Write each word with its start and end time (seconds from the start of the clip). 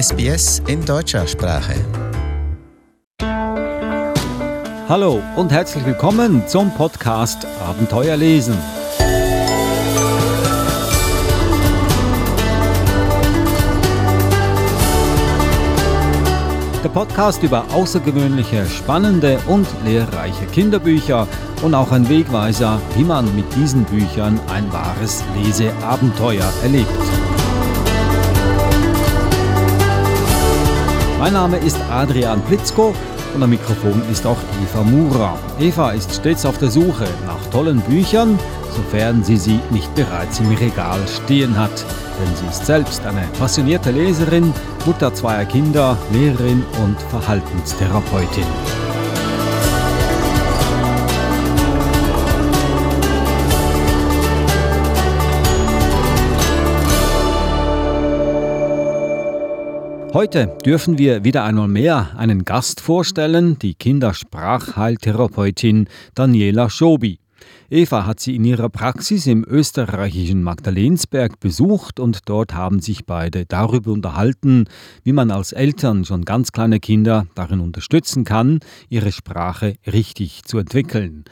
SBS 0.00 0.62
in 0.68 0.84
deutscher 0.84 1.26
Sprache. 1.26 1.74
Hallo 4.88 5.20
und 5.34 5.50
herzlich 5.50 5.84
willkommen 5.84 6.46
zum 6.46 6.70
Podcast 6.70 7.44
Abenteuer 7.68 8.16
lesen. 8.16 8.56
Der 16.84 16.88
Podcast 16.90 17.42
über 17.42 17.64
außergewöhnliche, 17.74 18.66
spannende 18.66 19.40
und 19.48 19.66
lehrreiche 19.84 20.46
Kinderbücher 20.52 21.26
und 21.62 21.74
auch 21.74 21.90
ein 21.90 22.08
Wegweiser, 22.08 22.80
wie 22.94 23.02
man 23.02 23.34
mit 23.34 23.52
diesen 23.56 23.82
Büchern 23.82 24.38
ein 24.48 24.72
wahres 24.72 25.24
Leseabenteuer 25.34 26.48
erlebt. 26.62 27.17
Mein 31.18 31.32
Name 31.32 31.56
ist 31.56 31.76
Adrian 31.90 32.40
Plitzko 32.42 32.94
und 33.34 33.42
am 33.42 33.50
Mikrofon 33.50 34.02
ist 34.08 34.24
auch 34.24 34.38
Eva 34.62 34.84
Mura. 34.84 35.36
Eva 35.58 35.90
ist 35.90 36.14
stets 36.14 36.46
auf 36.46 36.58
der 36.58 36.70
Suche 36.70 37.08
nach 37.26 37.44
tollen 37.50 37.80
Büchern, 37.80 38.38
sofern 38.70 39.24
sie 39.24 39.36
sie 39.36 39.58
nicht 39.70 39.92
bereits 39.96 40.38
im 40.38 40.54
Regal 40.54 41.00
stehen 41.08 41.58
hat. 41.58 41.84
Denn 42.20 42.36
sie 42.36 42.46
ist 42.46 42.64
selbst 42.64 43.04
eine 43.04 43.26
passionierte 43.36 43.90
Leserin, 43.90 44.54
Mutter 44.86 45.12
zweier 45.12 45.44
Kinder, 45.44 45.98
Lehrerin 46.12 46.64
und 46.84 46.96
Verhaltenstherapeutin. 47.10 48.87
Heute 60.14 60.56
dürfen 60.64 60.96
wir 60.96 61.22
wieder 61.22 61.44
einmal 61.44 61.68
mehr 61.68 62.16
einen 62.16 62.46
Gast 62.46 62.80
vorstellen, 62.80 63.58
die 63.58 63.74
Kindersprachheiltherapeutin 63.74 65.86
Daniela 66.14 66.70
Schobi. 66.70 67.18
Eva 67.68 68.06
hat 68.06 68.18
sie 68.18 68.34
in 68.34 68.44
ihrer 68.44 68.70
Praxis 68.70 69.26
im 69.26 69.44
österreichischen 69.46 70.42
Magdalensberg 70.42 71.38
besucht 71.40 72.00
und 72.00 72.26
dort 72.26 72.54
haben 72.54 72.80
sich 72.80 73.04
beide 73.04 73.44
darüber 73.44 73.92
unterhalten, 73.92 74.64
wie 75.04 75.12
man 75.12 75.30
als 75.30 75.52
Eltern 75.52 76.06
schon 76.06 76.24
ganz 76.24 76.52
kleine 76.52 76.80
Kinder 76.80 77.26
darin 77.34 77.60
unterstützen 77.60 78.24
kann, 78.24 78.60
ihre 78.88 79.12
Sprache 79.12 79.74
richtig 79.86 80.44
zu 80.44 80.56
entwickeln. 80.56 81.24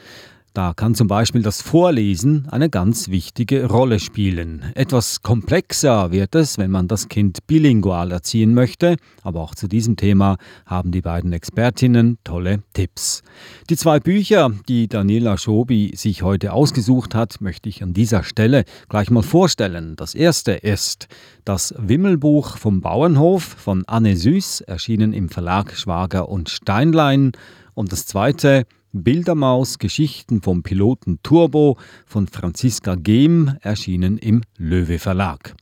Da 0.57 0.73
kann 0.73 0.95
zum 0.95 1.07
Beispiel 1.07 1.43
das 1.43 1.61
Vorlesen 1.61 2.47
eine 2.49 2.67
ganz 2.71 3.09
wichtige 3.09 3.67
Rolle 3.67 3.99
spielen. 3.99 4.63
Etwas 4.73 5.21
komplexer 5.21 6.09
wird 6.11 6.33
es, 6.33 6.57
wenn 6.57 6.71
man 6.71 6.87
das 6.87 7.09
Kind 7.09 7.45
bilingual 7.45 8.11
erziehen 8.11 8.55
möchte, 8.55 8.95
aber 9.21 9.41
auch 9.41 9.53
zu 9.53 9.67
diesem 9.67 9.97
Thema 9.97 10.37
haben 10.65 10.91
die 10.91 11.01
beiden 11.01 11.31
Expertinnen 11.31 12.17
tolle 12.23 12.63
Tipps. 12.73 13.21
Die 13.69 13.77
zwei 13.77 13.99
Bücher, 13.99 14.49
die 14.67 14.87
Daniela 14.87 15.37
Schobi 15.37 15.95
sich 15.95 16.23
heute 16.23 16.53
ausgesucht 16.53 17.13
hat, 17.13 17.39
möchte 17.39 17.69
ich 17.69 17.83
an 17.83 17.93
dieser 17.93 18.23
Stelle 18.23 18.63
gleich 18.89 19.11
mal 19.11 19.21
vorstellen. 19.21 19.95
Das 19.95 20.15
erste 20.15 20.53
ist 20.53 21.07
das 21.45 21.75
Wimmelbuch 21.77 22.57
vom 22.57 22.81
Bauernhof 22.81 23.43
von 23.43 23.83
Anne 23.85 24.17
Süß, 24.17 24.61
erschienen 24.61 25.13
im 25.13 25.29
Verlag 25.29 25.77
Schwager 25.77 26.29
und 26.29 26.49
Steinlein. 26.49 27.33
Und 27.75 27.91
das 27.91 28.07
zweite 28.07 28.65
Bildermaus 28.93 29.79
Geschichten 29.79 30.41
vom 30.41 30.63
Piloten 30.63 31.19
Turbo 31.23 31.77
von 32.05 32.27
Franziska 32.27 32.95
Gehm 32.95 33.57
erschienen 33.61 34.17
im 34.17 34.41
Löwe 34.57 34.99
Verlag. 34.99 35.55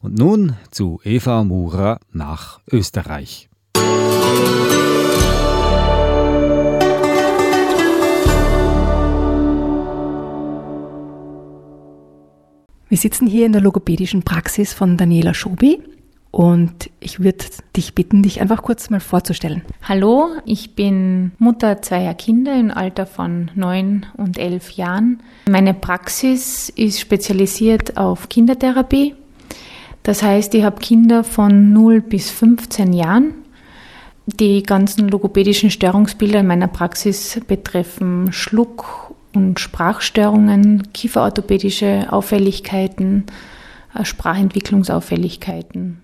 Und 0.00 0.18
nun 0.18 0.56
zu 0.70 1.00
Eva 1.04 1.44
Murer 1.44 2.00
nach 2.12 2.60
Österreich. 2.70 3.48
Wir 12.88 12.98
sitzen 12.98 13.26
hier 13.26 13.46
in 13.46 13.52
der 13.52 13.62
logopädischen 13.62 14.22
Praxis 14.22 14.74
von 14.74 14.96
Daniela 14.98 15.32
Schobi 15.32 15.80
und 16.32 16.90
ich 16.98 17.20
würde 17.20 17.44
dich 17.76 17.94
bitten, 17.94 18.22
dich 18.22 18.40
einfach 18.40 18.62
kurz 18.62 18.88
mal 18.88 19.00
vorzustellen. 19.00 19.62
Hallo, 19.82 20.28
ich 20.46 20.74
bin 20.74 21.32
Mutter 21.38 21.82
zweier 21.82 22.14
Kinder 22.14 22.58
im 22.58 22.70
Alter 22.70 23.04
von 23.04 23.50
neun 23.54 24.06
und 24.16 24.38
elf 24.38 24.70
Jahren. 24.70 25.20
Meine 25.48 25.74
Praxis 25.74 26.70
ist 26.70 27.00
spezialisiert 27.00 27.98
auf 27.98 28.30
Kindertherapie. 28.30 29.14
Das 30.02 30.22
heißt, 30.22 30.54
ich 30.54 30.64
habe 30.64 30.80
Kinder 30.80 31.22
von 31.22 31.74
0 31.74 32.00
bis 32.00 32.30
15 32.30 32.94
Jahren. 32.94 33.34
Die 34.24 34.62
ganzen 34.62 35.08
logopädischen 35.08 35.70
Störungsbilder 35.70 36.40
in 36.40 36.46
meiner 36.46 36.68
Praxis 36.68 37.38
betreffen 37.46 38.32
Schluck- 38.32 39.14
und 39.34 39.60
Sprachstörungen, 39.60 40.94
kieferorthopädische 40.94 42.06
Auffälligkeiten, 42.10 43.24
äh, 43.94 44.04
Sprachentwicklungsauffälligkeiten 44.06 45.98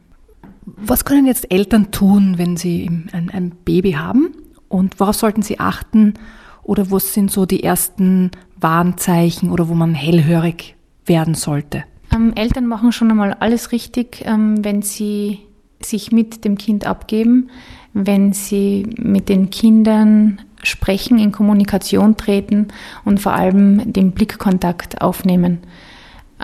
was 0.76 1.04
können 1.04 1.26
jetzt 1.26 1.50
Eltern 1.52 1.90
tun, 1.90 2.34
wenn 2.36 2.56
sie 2.56 2.86
ein, 3.12 3.30
ein 3.32 3.52
Baby 3.64 3.92
haben? 3.92 4.34
Und 4.68 5.00
worauf 5.00 5.16
sollten 5.16 5.42
sie 5.42 5.60
achten? 5.60 6.14
Oder 6.62 6.90
was 6.90 7.14
sind 7.14 7.30
so 7.30 7.46
die 7.46 7.62
ersten 7.62 8.30
Warnzeichen 8.60 9.50
oder 9.50 9.68
wo 9.68 9.74
man 9.74 9.94
hellhörig 9.94 10.76
werden 11.06 11.34
sollte? 11.34 11.84
Ähm, 12.14 12.32
Eltern 12.34 12.66
machen 12.66 12.92
schon 12.92 13.10
einmal 13.10 13.34
alles 13.34 13.72
richtig, 13.72 14.22
ähm, 14.24 14.64
wenn 14.64 14.82
sie 14.82 15.40
sich 15.80 16.12
mit 16.12 16.44
dem 16.44 16.58
Kind 16.58 16.86
abgeben, 16.86 17.50
wenn 17.94 18.32
sie 18.32 18.86
mit 18.98 19.28
den 19.28 19.50
Kindern 19.50 20.40
sprechen, 20.62 21.18
in 21.18 21.32
Kommunikation 21.32 22.16
treten 22.16 22.68
und 23.04 23.20
vor 23.20 23.32
allem 23.32 23.92
den 23.92 24.12
Blickkontakt 24.12 25.00
aufnehmen. 25.00 25.58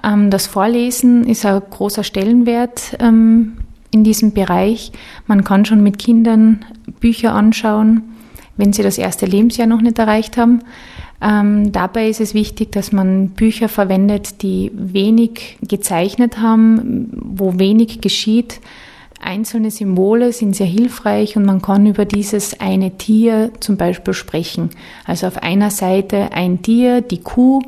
Ähm, 0.03 0.31
das 0.31 0.47
Vorlesen 0.47 1.25
ist 1.25 1.45
ein 1.45 1.61
großer 1.69 2.05
Stellenwert 2.05 2.97
ähm, 3.01 3.59
in 3.95 4.03
diesem 4.03 4.33
Bereich. 4.33 4.91
Man 5.27 5.45
kann 5.45 5.65
schon 5.65 5.83
mit 5.83 5.99
Kindern 5.99 6.65
Bücher 6.99 7.33
anschauen, 7.33 8.03
wenn 8.57 8.73
sie 8.73 8.83
das 8.83 8.99
erste 8.99 9.25
Lebensjahr 9.25 9.69
noch 9.69 9.81
nicht 9.81 9.99
erreicht 9.99 10.37
haben. 10.37 10.63
Ähm, 11.23 11.71
dabei 11.71 12.09
ist 12.09 12.21
es 12.21 12.35
wichtig, 12.35 12.73
dass 12.73 12.91
man 12.91 13.31
Bücher 13.31 13.69
verwendet, 13.69 14.43
die 14.43 14.73
wenig 14.75 15.59
gezeichnet 15.63 16.39
haben, 16.39 17.09
wo 17.15 17.59
wenig 17.59 18.01
geschieht. 18.01 18.61
Einzelne 19.23 19.71
Symbole 19.71 20.33
sind 20.33 20.57
sehr 20.57 20.67
hilfreich 20.67 21.37
und 21.37 21.47
man 21.47 21.63
kann 21.63 21.87
über 21.87 22.05
dieses 22.05 22.61
eine 22.61 22.99
Tier 22.99 23.53
zum 23.61 23.77
Beispiel 23.77 24.13
sprechen. 24.13 24.71
Also 25.07 25.29
auf 25.29 25.41
einer 25.43 25.71
Seite 25.71 26.33
ein 26.33 26.63
Tier, 26.63 27.01
die 27.01 27.21
Kuh, 27.21 27.63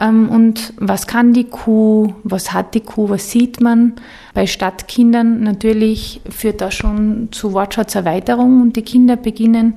und 0.00 0.74
was 0.76 1.06
kann 1.06 1.32
die 1.32 1.44
Kuh, 1.44 2.14
was 2.22 2.52
hat 2.52 2.74
die 2.74 2.80
Kuh, 2.80 3.08
was 3.08 3.30
sieht 3.30 3.60
man? 3.60 3.94
Bei 4.32 4.46
Stadtkindern 4.46 5.42
natürlich 5.42 6.20
führt 6.28 6.60
das 6.60 6.74
schon 6.74 7.28
zu 7.32 7.52
Wortschatzerweiterung 7.52 8.62
und 8.62 8.76
die 8.76 8.82
Kinder 8.82 9.16
beginnen 9.16 9.74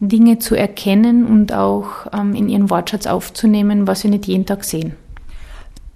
Dinge 0.00 0.38
zu 0.38 0.54
erkennen 0.54 1.26
und 1.26 1.52
auch 1.52 2.06
ähm, 2.12 2.34
in 2.34 2.48
ihren 2.48 2.70
Wortschatz 2.70 3.06
aufzunehmen, 3.06 3.86
was 3.86 4.00
sie 4.00 4.08
nicht 4.08 4.26
jeden 4.26 4.46
Tag 4.46 4.64
sehen. 4.64 4.94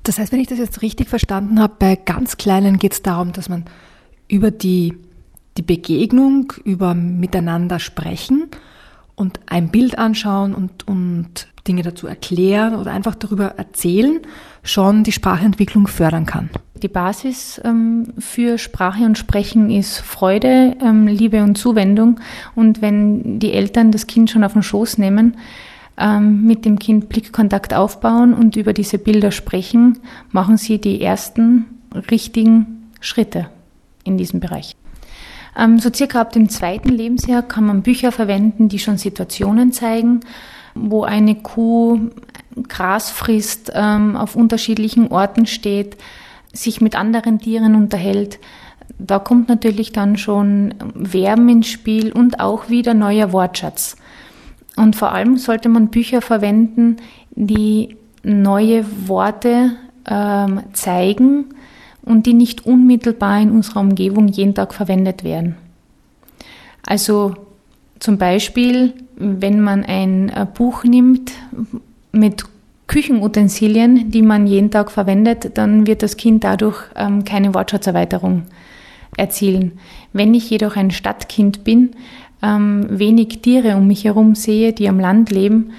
Das 0.02 0.18
heißt, 0.18 0.30
wenn 0.30 0.40
ich 0.40 0.48
das 0.48 0.58
jetzt 0.58 0.82
richtig 0.82 1.08
verstanden 1.08 1.58
habe, 1.58 1.74
bei 1.78 1.96
ganz 1.96 2.36
Kleinen 2.36 2.78
geht 2.78 2.92
es 2.92 3.02
darum, 3.02 3.32
dass 3.32 3.48
man 3.48 3.64
über 4.28 4.50
die, 4.50 4.94
die 5.56 5.62
Begegnung, 5.62 6.52
über 6.64 6.94
Miteinander 6.94 7.78
sprechen 7.78 8.50
und 9.16 9.40
ein 9.46 9.68
Bild 9.68 9.98
anschauen 9.98 10.54
und, 10.54 10.86
und 10.86 11.48
Dinge 11.66 11.82
dazu 11.82 12.06
erklären 12.06 12.74
oder 12.74 12.92
einfach 12.92 13.14
darüber 13.14 13.54
erzählen, 13.56 14.20
schon 14.62 15.04
die 15.04 15.12
Sprachentwicklung 15.12 15.86
fördern 15.86 16.26
kann. 16.26 16.50
Die 16.82 16.88
Basis 16.88 17.60
ähm, 17.64 18.12
für 18.18 18.58
Sprache 18.58 19.04
und 19.04 19.16
Sprechen 19.16 19.70
ist 19.70 19.98
Freude, 20.00 20.76
ähm, 20.82 21.06
Liebe 21.06 21.42
und 21.42 21.56
Zuwendung. 21.56 22.20
Und 22.54 22.82
wenn 22.82 23.38
die 23.38 23.52
Eltern 23.52 23.92
das 23.92 24.06
Kind 24.06 24.30
schon 24.30 24.44
auf 24.44 24.52
den 24.52 24.62
Schoß 24.62 24.98
nehmen, 24.98 25.36
ähm, 25.96 26.44
mit 26.44 26.64
dem 26.64 26.78
Kind 26.78 27.08
Blickkontakt 27.08 27.72
aufbauen 27.72 28.34
und 28.34 28.56
über 28.56 28.72
diese 28.72 28.98
Bilder 28.98 29.30
sprechen, 29.30 29.98
machen 30.32 30.56
sie 30.56 30.78
die 30.78 31.00
ersten 31.00 31.66
richtigen 32.10 32.90
Schritte 33.00 33.48
in 34.02 34.18
diesem 34.18 34.40
Bereich. 34.40 34.76
Ähm, 35.56 35.78
so 35.78 35.90
circa 35.92 36.20
ab 36.20 36.32
dem 36.32 36.48
zweiten 36.48 36.88
Lebensjahr 36.88 37.42
kann 37.42 37.64
man 37.64 37.82
Bücher 37.82 38.12
verwenden, 38.12 38.68
die 38.68 38.78
schon 38.78 38.98
Situationen 38.98 39.72
zeigen, 39.72 40.20
wo 40.74 41.04
eine 41.04 41.36
Kuh 41.36 42.10
Gras 42.68 43.10
frisst, 43.10 43.72
ähm, 43.74 44.16
auf 44.16 44.36
unterschiedlichen 44.36 45.08
Orten 45.08 45.46
steht, 45.46 45.96
sich 46.52 46.80
mit 46.80 46.94
anderen 46.96 47.40
Tieren 47.40 47.74
unterhält. 47.74 48.38
Da 48.98 49.18
kommt 49.18 49.48
natürlich 49.48 49.92
dann 49.92 50.16
schon 50.16 50.74
Verben 51.02 51.48
ins 51.48 51.66
Spiel 51.68 52.12
und 52.12 52.38
auch 52.38 52.68
wieder 52.68 52.94
neuer 52.94 53.32
Wortschatz. 53.32 53.96
Und 54.76 54.94
vor 54.94 55.12
allem 55.12 55.36
sollte 55.36 55.68
man 55.68 55.88
Bücher 55.88 56.20
verwenden, 56.20 56.96
die 57.30 57.96
neue 58.22 58.84
Worte 59.08 59.72
ähm, 60.08 60.62
zeigen 60.72 61.46
und 62.04 62.26
die 62.26 62.34
nicht 62.34 62.66
unmittelbar 62.66 63.40
in 63.40 63.50
unserer 63.50 63.80
Umgebung 63.80 64.28
jeden 64.28 64.54
Tag 64.54 64.74
verwendet 64.74 65.24
werden. 65.24 65.56
Also 66.86 67.34
zum 67.98 68.18
Beispiel, 68.18 68.92
wenn 69.16 69.60
man 69.60 69.84
ein 69.84 70.28
äh, 70.28 70.46
Buch 70.52 70.84
nimmt 70.84 71.32
mit 72.12 72.44
Küchenutensilien, 72.86 74.10
die 74.10 74.22
man 74.22 74.46
jeden 74.46 74.70
Tag 74.70 74.90
verwendet, 74.90 75.56
dann 75.56 75.86
wird 75.86 76.02
das 76.02 76.16
Kind 76.16 76.44
dadurch 76.44 76.82
ähm, 76.96 77.24
keine 77.24 77.54
Wortschatzerweiterung 77.54 78.42
erzielen. 79.16 79.72
Wenn 80.12 80.34
ich 80.34 80.50
jedoch 80.50 80.76
ein 80.76 80.90
Stadtkind 80.90 81.64
bin, 81.64 81.92
ähm, 82.42 82.86
wenig 82.90 83.40
Tiere 83.40 83.76
um 83.76 83.86
mich 83.86 84.04
herum 84.04 84.34
sehe, 84.34 84.72
die 84.72 84.88
am 84.88 85.00
Land 85.00 85.30
leben, 85.30 85.70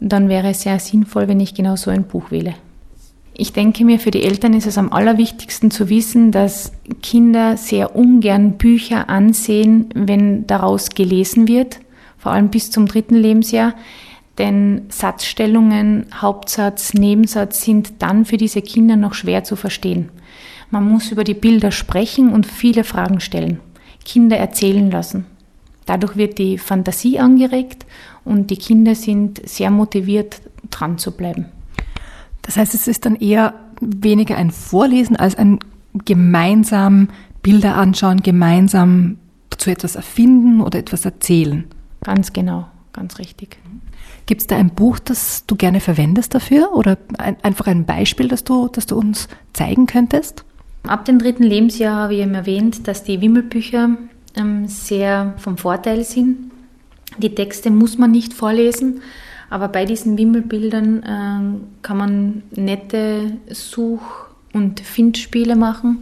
dann 0.00 0.28
wäre 0.28 0.50
es 0.50 0.62
sehr 0.62 0.78
sinnvoll, 0.78 1.28
wenn 1.28 1.40
ich 1.40 1.54
genau 1.54 1.76
so 1.76 1.90
ein 1.90 2.04
Buch 2.04 2.30
wähle. 2.30 2.54
Ich 3.36 3.52
denke 3.52 3.84
mir, 3.84 3.98
für 3.98 4.12
die 4.12 4.22
Eltern 4.22 4.54
ist 4.54 4.66
es 4.66 4.78
am 4.78 4.92
allerwichtigsten 4.92 5.72
zu 5.72 5.88
wissen, 5.88 6.30
dass 6.30 6.72
Kinder 7.02 7.56
sehr 7.56 7.96
ungern 7.96 8.52
Bücher 8.52 9.08
ansehen, 9.08 9.88
wenn 9.92 10.46
daraus 10.46 10.90
gelesen 10.90 11.48
wird, 11.48 11.80
vor 12.16 12.30
allem 12.30 12.50
bis 12.50 12.70
zum 12.70 12.86
dritten 12.86 13.16
Lebensjahr. 13.16 13.74
Denn 14.38 14.82
Satzstellungen, 14.88 16.06
Hauptsatz, 16.14 16.94
Nebensatz 16.94 17.62
sind 17.62 17.94
dann 18.00 18.24
für 18.24 18.36
diese 18.36 18.62
Kinder 18.62 18.94
noch 18.94 19.14
schwer 19.14 19.42
zu 19.42 19.56
verstehen. 19.56 20.10
Man 20.70 20.88
muss 20.88 21.10
über 21.10 21.24
die 21.24 21.34
Bilder 21.34 21.72
sprechen 21.72 22.32
und 22.32 22.46
viele 22.46 22.84
Fragen 22.84 23.20
stellen, 23.20 23.58
Kinder 24.04 24.36
erzählen 24.36 24.90
lassen. 24.90 25.26
Dadurch 25.86 26.16
wird 26.16 26.38
die 26.38 26.56
Fantasie 26.58 27.18
angeregt 27.18 27.84
und 28.24 28.50
die 28.50 28.56
Kinder 28.56 28.94
sind 28.94 29.46
sehr 29.48 29.70
motiviert, 29.70 30.40
dran 30.70 30.98
zu 30.98 31.12
bleiben. 31.12 31.46
Das 32.44 32.56
heißt, 32.56 32.74
es 32.74 32.86
ist 32.86 33.06
dann 33.06 33.16
eher 33.16 33.54
weniger 33.80 34.36
ein 34.36 34.50
Vorlesen 34.50 35.16
als 35.16 35.34
ein 35.34 35.58
gemeinsam 36.04 37.08
Bilder 37.42 37.76
anschauen, 37.76 38.22
gemeinsam 38.22 39.18
zu 39.50 39.70
etwas 39.70 39.96
erfinden 39.96 40.60
oder 40.60 40.78
etwas 40.78 41.04
erzählen. 41.04 41.64
Ganz 42.02 42.32
genau, 42.32 42.66
ganz 42.92 43.18
richtig. 43.18 43.58
Gibt 44.26 44.40
es 44.40 44.46
da 44.46 44.56
ein 44.56 44.70
Buch, 44.70 44.98
das 44.98 45.44
du 45.46 45.56
gerne 45.56 45.80
verwendest 45.80 46.34
dafür 46.34 46.74
oder 46.74 46.96
ein, 47.18 47.36
einfach 47.42 47.66
ein 47.66 47.84
Beispiel, 47.84 48.28
das 48.28 48.44
du, 48.44 48.68
das 48.68 48.86
du 48.86 48.96
uns 48.96 49.28
zeigen 49.52 49.86
könntest? 49.86 50.44
Ab 50.86 51.04
dem 51.04 51.18
dritten 51.18 51.42
Lebensjahr 51.42 52.04
habe 52.04 52.14
ich 52.14 52.20
eben 52.20 52.34
erwähnt, 52.34 52.86
dass 52.88 53.04
die 53.04 53.20
Wimmelbücher 53.20 53.96
ähm, 54.36 54.68
sehr 54.68 55.34
vom 55.38 55.56
Vorteil 55.56 56.04
sind. 56.04 56.50
Die 57.18 57.34
Texte 57.34 57.70
muss 57.70 57.98
man 57.98 58.10
nicht 58.10 58.34
vorlesen, 58.34 59.00
aber 59.54 59.68
bei 59.68 59.84
diesen 59.84 60.18
Wimmelbildern 60.18 61.02
äh, 61.04 61.82
kann 61.82 61.96
man 61.96 62.42
nette 62.56 63.38
Such- 63.50 64.26
und 64.52 64.80
Findspiele 64.80 65.54
machen. 65.54 66.00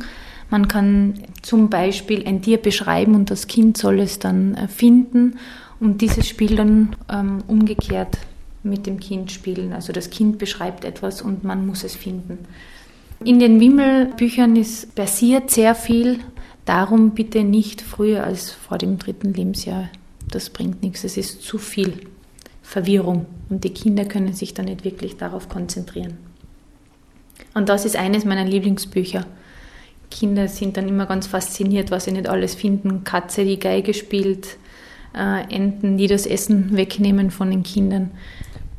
Man 0.49 0.69
kann 0.69 1.20
zum 1.43 1.69
Beispiel 1.69 2.26
ein 2.26 2.40
Tier 2.40 2.56
beschreiben 2.56 3.14
und 3.14 3.31
das 3.31 3.49
Kind 3.49 3.76
soll 3.76 4.00
es 4.00 4.19
dann 4.19 4.54
äh, 4.54 4.69
finden 4.69 5.34
und 5.81 6.00
dieses 6.00 6.26
Spiel 6.26 6.56
dann 6.56 6.96
ähm, 7.10 7.44
umgekehrt 7.46 8.16
mit 8.62 8.87
dem 8.87 8.99
Kind 8.99 9.31
spielen. 9.31 9.75
Also 9.75 9.93
das 9.93 10.08
Kind 10.08 10.38
beschreibt 10.38 10.87
etwas 10.87 11.20
und 11.20 11.44
man 11.44 11.66
muss 11.66 11.84
es 11.84 11.94
finden. 11.94 12.38
In 13.22 13.38
den 13.38 13.60
Wimmelbüchern 13.60 14.56
ist 14.56 14.94
passiert 14.94 15.50
sehr 15.50 15.75
viel. 15.75 16.20
Darum 16.64 17.10
bitte 17.10 17.44
nicht 17.44 17.82
früher 17.82 18.25
als 18.25 18.50
vor 18.50 18.78
dem 18.78 18.99
dritten 18.99 19.34
Lebensjahr. 19.34 19.90
Das 20.31 20.49
bringt 20.49 20.82
nichts. 20.82 21.04
Es 21.04 21.19
ist 21.19 21.43
zu 21.43 21.58
viel 21.58 22.06
Verwirrung 22.73 23.27
und 23.51 23.65
die 23.65 23.75
Kinder 23.75 24.07
können 24.07 24.33
sich 24.33 24.55
dann 24.55 24.65
nicht 24.65 24.83
wirklich 24.83 25.19
darauf 25.19 25.51
konzentrieren. 25.51 26.17
Und 27.53 27.69
das 27.69 27.85
ist 27.85 27.97
eines 27.97 28.25
meiner 28.25 28.47
Lieblingsbücher. 28.47 29.27
Kinder 30.11 30.49
sind 30.49 30.79
dann 30.79 30.89
immer 30.89 31.05
ganz 31.05 31.27
fasziniert, 31.27 31.91
was 31.91 32.07
sie 32.07 32.13
nicht 32.13 32.31
alles 32.31 32.55
finden. 32.55 33.05
Katze, 33.05 33.45
die 33.45 33.59
Geige 33.59 33.93
spielt, 33.93 34.57
äh, 35.15 35.43
Enten, 35.55 35.99
die 35.99 36.07
das 36.07 36.25
Essen 36.25 36.75
wegnehmen 36.75 37.31
von 37.31 37.51
den 37.51 37.63
Kindern. 37.63 38.11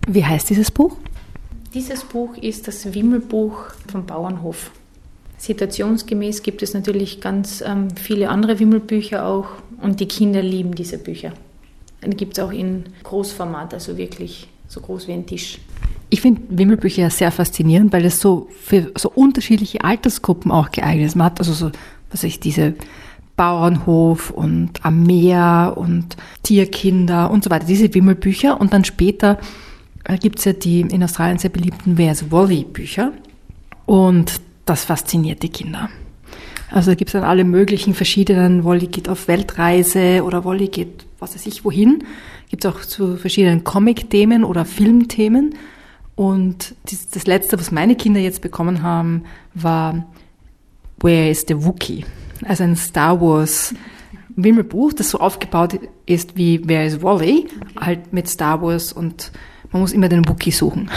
Wie 0.07 0.25
heißt 0.25 0.49
dieses 0.49 0.71
Buch? 0.71 0.97
Dieses 1.75 2.03
Buch 2.03 2.35
ist 2.37 2.67
das 2.67 2.95
Wimmelbuch 2.95 3.65
vom 3.91 4.07
Bauernhof. 4.07 4.71
Situationsgemäß 5.37 6.41
gibt 6.41 6.63
es 6.63 6.73
natürlich 6.73 7.21
ganz 7.21 7.61
ähm, 7.61 7.89
viele 7.95 8.29
andere 8.29 8.57
Wimmelbücher 8.59 9.23
auch 9.23 9.49
und 9.79 9.99
die 9.99 10.07
Kinder 10.07 10.41
lieben 10.41 10.73
diese 10.73 10.97
Bücher. 10.97 11.33
Die 12.05 12.17
gibt 12.17 12.37
es 12.37 12.43
auch 12.43 12.51
in 12.51 12.85
Großformat, 13.03 13.73
also 13.73 13.97
wirklich 13.97 14.47
so 14.67 14.81
groß 14.81 15.07
wie 15.07 15.13
ein 15.13 15.25
Tisch. 15.25 15.59
Ich 16.09 16.21
finde 16.21 16.41
Wimmelbücher 16.49 17.09
sehr 17.09 17.31
faszinierend, 17.31 17.91
weil 17.91 18.05
es 18.05 18.19
so 18.19 18.47
für 18.61 18.91
so 18.95 19.09
unterschiedliche 19.09 19.83
Altersgruppen 19.83 20.51
auch 20.51 20.71
geeignet 20.71 21.07
ist. 21.07 21.15
Man 21.15 21.25
hat 21.25 21.39
also 21.39 21.53
so, 21.53 21.71
was 22.11 22.23
ich, 22.23 22.39
diese 22.39 22.75
Bauernhof 23.35 24.29
und 24.29 24.85
am 24.85 25.03
Meer 25.03 25.73
und 25.75 26.15
Tierkinder 26.43 27.31
und 27.31 27.43
so 27.43 27.49
weiter, 27.49 27.65
diese 27.65 27.93
Wimmelbücher. 27.93 28.59
Und 28.61 28.73
dann 28.73 28.85
später 28.85 29.39
äh, 30.03 30.17
gibt 30.17 30.39
es 30.39 30.45
ja 30.45 30.53
die 30.53 30.81
in 30.81 31.03
Australien 31.03 31.39
sehr 31.39 31.49
beliebten 31.49 31.97
Where's 31.97 32.31
Wally 32.31 32.63
Bücher. 32.63 33.11
Und 33.85 34.39
das 34.65 34.85
fasziniert 34.85 35.41
die 35.41 35.49
Kinder. 35.49 35.89
Also 36.73 36.89
da 36.89 36.95
gibt 36.95 37.09
es 37.09 37.13
dann 37.13 37.23
alle 37.23 37.43
möglichen 37.43 37.93
verschiedenen, 37.93 38.63
Wally 38.63 38.87
geht 38.87 39.07
auf 39.07 39.27
Weltreise 39.27 40.23
oder 40.23 40.43
Wally 40.43 40.69
geht 40.69 41.05
was 41.19 41.35
weiß 41.35 41.45
ich 41.45 41.63
wohin. 41.63 42.03
Gibt 42.49 42.65
es 42.65 42.71
auch 42.71 42.81
zu 42.81 43.15
verschiedenen 43.15 43.63
Comic-Themen 43.63 44.43
oder 44.43 44.65
Filmthemen. 44.65 45.55
Und 46.15 46.73
das 46.83 47.27
letzte, 47.27 47.59
was 47.59 47.71
meine 47.71 47.95
Kinder 47.95 48.19
jetzt 48.19 48.41
bekommen 48.41 48.81
haben, 48.81 49.23
war 49.53 50.05
Where 50.99 51.29
is 51.29 51.45
the 51.47 51.63
Wookiee? 51.63 52.05
Also 52.43 52.63
ein 52.63 52.75
Star 52.75 53.21
Wars 53.21 53.75
Wimmelbuch, 54.35 54.93
das 54.93 55.11
so 55.11 55.19
aufgebaut 55.19 55.79
ist 56.07 56.35
wie 56.35 56.67
Where 56.67 56.85
is 56.85 57.03
Wally? 57.03 57.45
Okay. 57.45 57.85
Halt 57.85 58.13
mit 58.13 58.27
Star 58.27 58.63
Wars 58.63 58.91
und 58.91 59.31
man 59.73 59.81
muss 59.81 59.91
immer 59.91 60.07
den 60.07 60.27
Wookiee 60.27 60.51
suchen. 60.51 60.89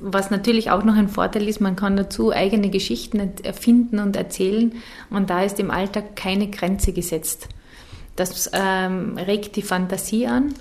Was 0.00 0.30
natürlich 0.30 0.70
auch 0.70 0.84
noch 0.84 0.94
ein 0.94 1.08
Vorteil 1.08 1.48
ist, 1.48 1.60
man 1.60 1.76
kann 1.76 1.96
dazu 1.96 2.32
eigene 2.32 2.70
Geschichten 2.70 3.20
erfinden 3.42 3.98
und 3.98 4.16
erzählen 4.16 4.72
und 5.10 5.28
da 5.30 5.42
ist 5.42 5.58
im 5.58 5.70
Alltag 5.70 6.16
keine 6.16 6.48
Grenze 6.48 6.92
gesetzt. 6.92 7.48
Das 8.14 8.50
ähm, 8.54 9.18
regt 9.18 9.56
die 9.56 9.62
Fantasie 9.62 10.26
an 10.26 10.54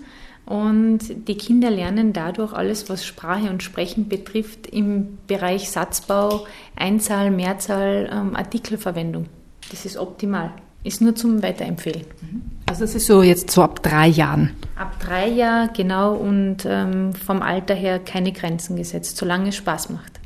und 0.45 0.99
die 1.27 1.37
Kinder 1.37 1.69
lernen 1.69 2.11
dadurch 2.11 2.53
alles, 2.53 2.89
was 2.89 3.05
Sprache 3.05 3.49
und 3.49 3.63
Sprechen 3.63 4.09
betrifft, 4.09 4.67
im 4.67 5.17
Bereich 5.27 5.69
Satzbau, 5.69 6.45
Einzahl, 6.75 7.31
Mehrzahl, 7.31 8.09
ähm, 8.11 8.35
Artikelverwendung. 8.35 9.27
Das 9.71 9.85
ist 9.85 9.97
optimal. 9.97 10.51
Ist 10.83 11.01
nur 11.01 11.15
zum 11.15 11.41
Weiterempfehlen. 11.41 12.05
Mhm. 12.21 12.54
Also 12.75 12.83
das 12.83 12.95
ist 12.95 13.07
so 13.07 13.23
jetzt 13.23 13.51
so 13.51 13.61
ab 13.61 13.81
drei 13.81 14.07
Jahren. 14.07 14.51
Ab 14.75 14.99
drei 14.99 15.29
Jahren, 15.29 15.69
genau, 15.73 16.13
und 16.13 16.65
ähm, 16.65 17.13
vom 17.13 17.41
Alter 17.41 17.73
her 17.73 17.99
keine 17.99 18.33
Grenzen 18.33 18.75
gesetzt, 18.75 19.15
solange 19.15 19.47
es 19.47 19.55
Spaß 19.55 19.91
macht. 19.91 20.19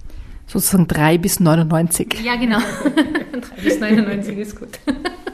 Sozusagen 0.48 0.88
drei 0.88 1.20
bis 1.20 1.40
99. 1.40 2.22
Ja, 2.26 2.38
genau. 2.38 2.58
drei 3.34 3.62
bis 3.62 3.80
99 3.80 4.36
ist 4.40 4.60
gut. 4.60 4.80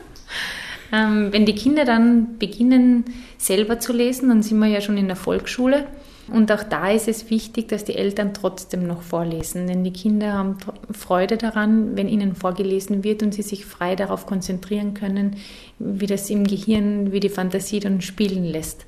ähm, 0.92 1.32
wenn 1.32 1.46
die 1.46 1.56
Kinder 1.56 1.86
dann 1.86 2.38
beginnen, 2.38 3.06
selber 3.38 3.80
zu 3.80 3.94
lesen, 3.94 4.28
dann 4.28 4.44
sind 4.44 4.60
wir 4.60 4.68
ja 4.68 4.82
schon 4.82 4.98
in 4.98 5.08
der 5.08 5.16
Volksschule. 5.16 5.88
Und 6.28 6.52
auch 6.52 6.64
da 6.64 6.90
ist 6.90 7.08
es 7.08 7.30
wichtig, 7.30 7.68
dass 7.68 7.84
die 7.84 7.96
Eltern 7.96 8.34
trotzdem 8.34 8.88
noch 8.88 9.04
vorlesen, 9.04 9.68
denn 9.68 9.84
die 9.84 9.94
Kinder 9.94 10.34
haben 10.34 10.58
Freude 10.92 11.38
daran, 11.38 11.96
wenn 11.96 12.10
ihnen 12.10 12.36
vorgelesen 12.36 13.04
wird 13.04 13.22
und 13.22 13.34
sie 13.34 13.44
sich 13.44 13.66
frei 13.66 13.96
darauf 13.96 14.26
konzentrieren 14.26 14.96
können, 14.96 15.36
wie 15.78 16.08
das 16.08 16.30
im 16.32 16.46
Gehirn, 16.46 17.12
wie 17.12 17.20
die 17.20 17.30
Fantasie 17.30 17.80
dann 17.80 18.02
spielen 18.02 18.44
lässt. 18.44 18.86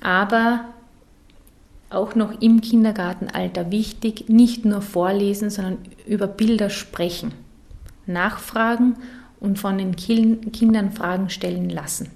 Aber 0.00 0.64
auch 1.90 2.14
noch 2.14 2.40
im 2.40 2.62
Kindergartenalter 2.62 3.70
wichtig, 3.70 4.28
nicht 4.28 4.64
nur 4.64 4.80
vorlesen, 4.80 5.50
sondern 5.50 5.78
über 6.06 6.28
Bilder 6.28 6.70
sprechen, 6.70 7.32
nachfragen 8.06 8.96
und 9.38 9.58
von 9.58 9.76
den 9.76 9.96
Kindern 9.96 10.92
Fragen 10.92 11.28
stellen 11.28 11.68
lassen. 11.68 12.08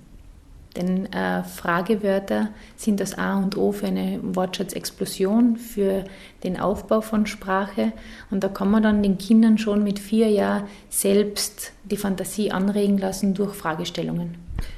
Denn 0.77 1.13
äh, 1.13 1.45
Fragewörter 1.45 2.49
sind 2.77 2.99
das 2.99 3.17
A 3.17 3.39
und 3.39 3.57
O 3.57 3.71
für 3.71 3.87
eine 3.87 4.19
Wortschatzexplosion, 4.23 5.57
für 5.57 6.05
den 6.43 6.59
Aufbau 6.59 7.01
von 7.01 7.27
Sprache. 7.27 7.93
Und 8.31 8.43
da 8.43 8.49
kann 8.49 8.71
man 8.71 8.83
dann 8.83 9.03
den 9.03 9.17
Kindern 9.19 9.57
schon 9.59 9.85
mit 9.85 10.01
vier 10.01 10.29
Jahren 10.31 10.65
selbst 10.89 11.73
die 11.85 11.97
Fantasie 11.97 12.51
anregen 12.51 12.99
lassen 12.99 13.35
durch 13.35 13.55
Fragestellungen. 13.55 14.35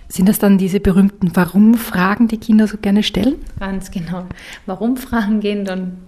Sind 0.08 0.28
das 0.28 0.38
dann 0.38 0.58
diese 0.58 0.80
berühmten 0.80 1.34
Warum-Fragen, 1.34 2.28
die 2.28 2.38
Kinder 2.38 2.66
so 2.66 2.76
gerne 2.76 3.02
stellen? 3.02 3.36
Ganz 3.58 3.90
genau. 3.90 4.26
Warum-Fragen 4.66 5.40
gehen 5.40 5.64
dann 5.64 5.98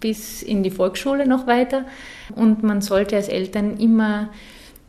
bis 0.00 0.42
in 0.42 0.62
die 0.62 0.70
Volksschule 0.70 1.28
noch 1.28 1.46
weiter. 1.46 1.84
Und 2.34 2.64
man 2.64 2.80
sollte 2.80 3.16
als 3.16 3.28
Eltern 3.28 3.76
immer 3.76 4.30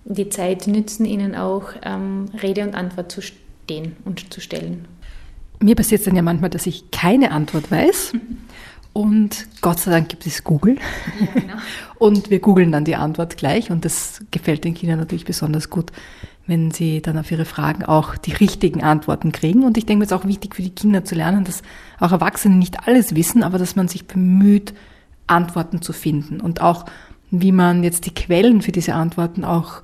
die 0.05 0.29
Zeit 0.29 0.65
nützen, 0.65 1.05
ihnen 1.05 1.35
auch 1.35 1.69
ähm, 1.83 2.25
Rede 2.41 2.63
und 2.63 2.73
Antwort 2.73 3.11
zu 3.11 3.21
stellen 3.21 3.48
stehen 3.69 3.95
und 4.03 4.33
zu 4.33 4.41
stellen. 4.41 4.87
Mir 5.59 5.75
passiert 5.75 5.99
es 5.99 6.05
dann 6.05 6.15
ja 6.15 6.23
manchmal, 6.23 6.49
dass 6.49 6.65
ich 6.65 6.89
keine 6.89 7.31
Antwort 7.31 7.69
weiß. 7.69 8.13
Und 8.93 9.47
Gott 9.61 9.79
sei 9.79 9.91
Dank 9.91 10.09
gibt 10.09 10.25
es 10.25 10.43
Google. 10.43 10.77
Ja, 11.19 11.39
genau. 11.39 11.53
und 11.99 12.31
wir 12.31 12.39
googeln 12.39 12.71
dann 12.71 12.85
die 12.85 12.95
Antwort 12.95 13.37
gleich. 13.37 13.69
Und 13.69 13.85
das 13.85 14.21
gefällt 14.31 14.63
den 14.63 14.73
Kindern 14.73 14.97
natürlich 14.97 15.25
besonders 15.25 15.69
gut, 15.69 15.91
wenn 16.47 16.71
sie 16.71 17.01
dann 17.01 17.19
auf 17.19 17.29
ihre 17.29 17.45
Fragen 17.45 17.85
auch 17.85 18.15
die 18.15 18.31
richtigen 18.31 18.83
Antworten 18.83 19.31
kriegen. 19.31 19.63
Und 19.63 19.77
ich 19.77 19.85
denke, 19.85 20.03
es 20.03 20.11
ist 20.11 20.17
auch 20.17 20.25
wichtig 20.25 20.55
für 20.55 20.63
die 20.63 20.73
Kinder 20.73 21.05
zu 21.05 21.13
lernen, 21.13 21.43
dass 21.43 21.61
auch 21.99 22.11
Erwachsene 22.11 22.55
nicht 22.55 22.87
alles 22.87 23.13
wissen, 23.13 23.43
aber 23.43 23.59
dass 23.59 23.75
man 23.75 23.87
sich 23.87 24.07
bemüht, 24.07 24.73
Antworten 25.27 25.83
zu 25.83 25.93
finden 25.93 26.41
und 26.41 26.59
auch, 26.61 26.85
wie 27.29 27.51
man 27.51 27.83
jetzt 27.83 28.07
die 28.07 28.13
Quellen 28.15 28.63
für 28.63 28.71
diese 28.71 28.95
Antworten 28.95 29.45
auch 29.45 29.83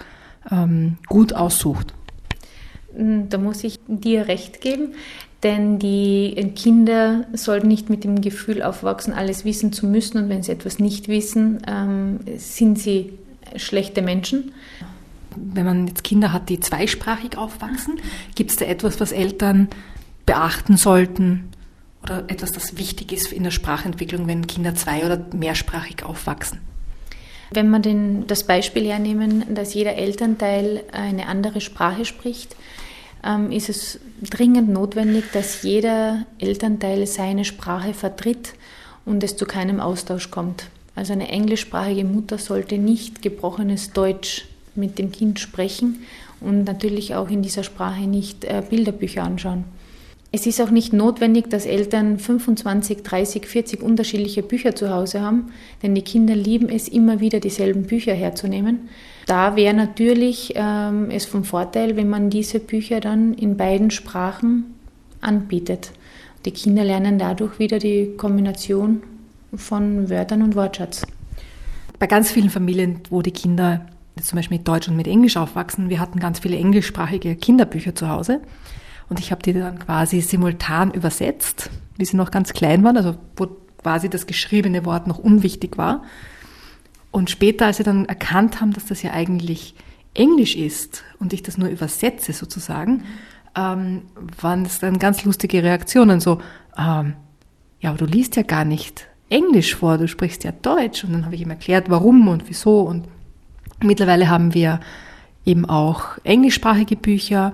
ähm, 0.50 0.98
gut 1.08 1.34
aussucht. 1.34 1.94
Da 2.98 3.38
muss 3.38 3.64
ich 3.64 3.80
dir 3.88 4.28
recht 4.28 4.62
geben, 4.62 4.94
denn 5.44 5.80
die 5.80 6.34
Kinder 6.56 7.26
sollten 7.34 7.68
nicht 7.68 7.90
mit 7.90 8.04
dem 8.04 8.22
Gefühl 8.22 8.64
aufwachsen, 8.64 9.14
alles 9.14 9.46
wissen 9.46 9.74
zu 9.74 9.86
müssen. 9.86 10.18
Und 10.18 10.30
wenn 10.30 10.44
sie 10.44 10.52
etwas 10.52 10.80
nicht 10.80 11.08
wissen, 11.08 11.62
ähm, 11.68 12.20
sind 12.38 12.80
sie 12.80 13.14
schlechte 13.56 14.02
Menschen. 14.02 14.54
Wenn 15.36 15.66
man 15.66 15.88
jetzt 15.88 16.04
Kinder 16.04 16.32
hat, 16.32 16.50
die 16.50 16.60
zweisprachig 16.60 17.38
aufwachsen, 17.38 18.00
gibt 18.36 18.52
es 18.52 18.58
da 18.58 18.66
etwas, 18.66 19.00
was 19.00 19.12
Eltern 19.12 19.68
beachten 20.26 20.78
sollten? 20.78 21.50
Oder 22.02 22.24
etwas, 22.28 22.52
das 22.52 22.78
wichtig 22.78 23.12
ist 23.12 23.34
in 23.34 23.44
der 23.44 23.52
Sprachentwicklung, 23.52 24.28
wenn 24.28 24.48
Kinder 24.48 24.76
zwei- 24.76 25.06
oder 25.06 25.26
mehrsprachig 25.34 26.04
aufwachsen? 26.04 26.60
Wenn 27.52 27.70
wir 27.70 27.80
den, 27.80 28.28
das 28.28 28.46
Beispiel 28.46 28.86
hernehmen, 28.86 29.54
dass 29.54 29.74
jeder 29.74 29.96
Elternteil 29.96 30.84
eine 30.92 31.28
andere 31.28 31.62
Sprache 31.62 32.06
spricht, 32.06 32.56
ähm, 33.26 33.52
ist 33.52 33.70
es 33.70 34.00
dringend 34.22 34.70
notwendig, 34.70 35.26
dass 35.34 35.64
jeder 35.64 36.26
Elternteil 36.40 37.06
seine 37.08 37.44
Sprache 37.44 37.94
vertritt 37.94 38.54
und 39.06 39.24
es 39.24 39.36
zu 39.36 39.46
keinem 39.46 39.80
Austausch 39.80 40.32
kommt. 40.32 40.66
Also 40.96 41.14
eine 41.14 41.28
englischsprachige 41.28 42.06
Mutter 42.06 42.38
sollte 42.38 42.78
nicht 42.78 43.22
gebrochenes 43.22 43.92
Deutsch 43.92 44.46
mit 44.76 44.98
dem 45.00 45.12
Kind 45.12 45.40
sprechen 45.40 46.04
und 46.40 46.64
natürlich 46.64 47.16
auch 47.16 47.30
in 47.30 47.42
dieser 47.42 47.64
Sprache 47.64 48.08
nicht 48.08 48.46
äh, 48.46 48.62
Bilderbücher 48.68 49.24
anschauen. 49.24 49.66
Es 50.32 50.46
ist 50.46 50.60
auch 50.60 50.70
nicht 50.70 50.92
notwendig, 50.92 51.50
dass 51.50 51.66
Eltern 51.66 52.20
25, 52.20 53.04
30, 53.04 53.46
40 53.48 53.82
unterschiedliche 53.82 54.44
Bücher 54.44 54.76
zu 54.76 54.90
Hause 54.90 55.22
haben, 55.22 55.54
denn 55.82 55.96
die 55.96 56.02
Kinder 56.02 56.36
lieben 56.36 56.68
es, 56.68 56.90
immer 56.90 57.22
wieder 57.22 57.40
dieselben 57.40 57.84
Bücher 57.84 58.14
herzunehmen. 58.14 58.90
Da 59.26 59.56
wäre 59.56 59.74
natürlich 59.74 60.54
ähm, 60.56 61.10
es 61.10 61.26
vom 61.26 61.44
Vorteil, 61.44 61.96
wenn 61.96 62.10
man 62.10 62.30
diese 62.30 62.60
Bücher 62.60 63.00
dann 63.00 63.34
in 63.34 63.58
beiden 63.58 63.90
Sprachen 63.90 64.76
anbietet. 65.22 65.92
Die 66.46 66.52
Kinder 66.52 66.84
lernen 66.84 67.18
dadurch 67.18 67.58
wieder 67.58 67.80
die 67.80 68.14
Kombination 68.18 69.02
von 69.56 70.10
Wörtern 70.10 70.44
und 70.44 70.56
Wortschatz. 70.56 71.04
Bei 71.98 72.06
ganz 72.08 72.30
vielen 72.30 72.52
Familien, 72.52 73.00
wo 73.10 73.22
die 73.24 73.32
Kinder 73.32 73.88
zum 74.22 74.38
Beispiel 74.38 74.60
mit 74.60 74.68
Deutsch 74.68 74.88
und 74.88 74.96
mit 74.96 75.08
Englisch 75.08 75.38
aufwachsen. 75.38 75.90
Wir 75.90 76.00
hatten 76.00 76.20
ganz 76.20 76.40
viele 76.40 76.58
englischsprachige 76.58 77.36
Kinderbücher 77.36 77.96
zu 77.96 78.10
Hause 78.10 78.42
und 79.10 79.20
ich 79.20 79.32
habe 79.32 79.42
die 79.42 79.54
dann 79.54 79.80
quasi 79.80 80.22
simultan 80.22 80.92
übersetzt, 80.92 81.70
wie 81.98 82.06
sie 82.06 82.18
noch 82.18 82.32
ganz 82.32 82.54
klein 82.54 82.84
waren, 82.84 82.98
also 82.98 83.16
wo 83.36 83.48
quasi 83.82 84.10
das 84.10 84.28
geschriebene 84.28 84.86
Wort 84.86 85.08
noch 85.08 85.20
unwichtig 85.20 85.78
war. 85.78 86.04
Und 87.16 87.30
später, 87.30 87.68
als 87.68 87.78
sie 87.78 87.84
dann 87.84 88.04
erkannt 88.04 88.60
haben, 88.60 88.74
dass 88.74 88.88
das 88.88 89.02
ja 89.02 89.12
eigentlich 89.12 89.74
Englisch 90.14 90.58
ist 90.58 91.06
und 91.18 91.32
ich 91.32 91.44
das 91.44 91.58
nur 91.58 91.70
übersetze 91.70 92.34
sozusagen, 92.34 93.06
ähm, 93.56 94.02
waren 94.42 94.66
es 94.66 94.80
dann 94.80 95.00
ganz 95.00 95.24
lustige 95.24 95.64
Reaktionen, 95.64 96.20
so, 96.20 96.42
ähm, 96.78 97.14
ja, 97.80 97.92
aber 97.92 98.00
du 98.00 98.06
liest 98.06 98.36
ja 98.36 98.44
gar 98.44 98.66
nicht 98.66 99.08
Englisch 99.30 99.76
vor, 99.76 99.98
du 99.98 100.10
sprichst 100.10 100.44
ja 100.44 100.52
Deutsch. 100.52 101.06
Und 101.06 101.14
dann 101.14 101.24
habe 101.24 101.36
ich 101.36 101.42
ihm 101.42 101.50
erklärt, 101.50 101.90
warum 101.90 102.28
und 102.28 102.50
wieso. 102.50 102.82
Und 102.82 103.08
Mittlerweile 103.82 104.28
haben 104.30 104.54
wir 104.54 104.82
eben 105.46 105.64
auch 105.64 106.18
englischsprachige 106.26 106.98
Bücher. 106.98 107.54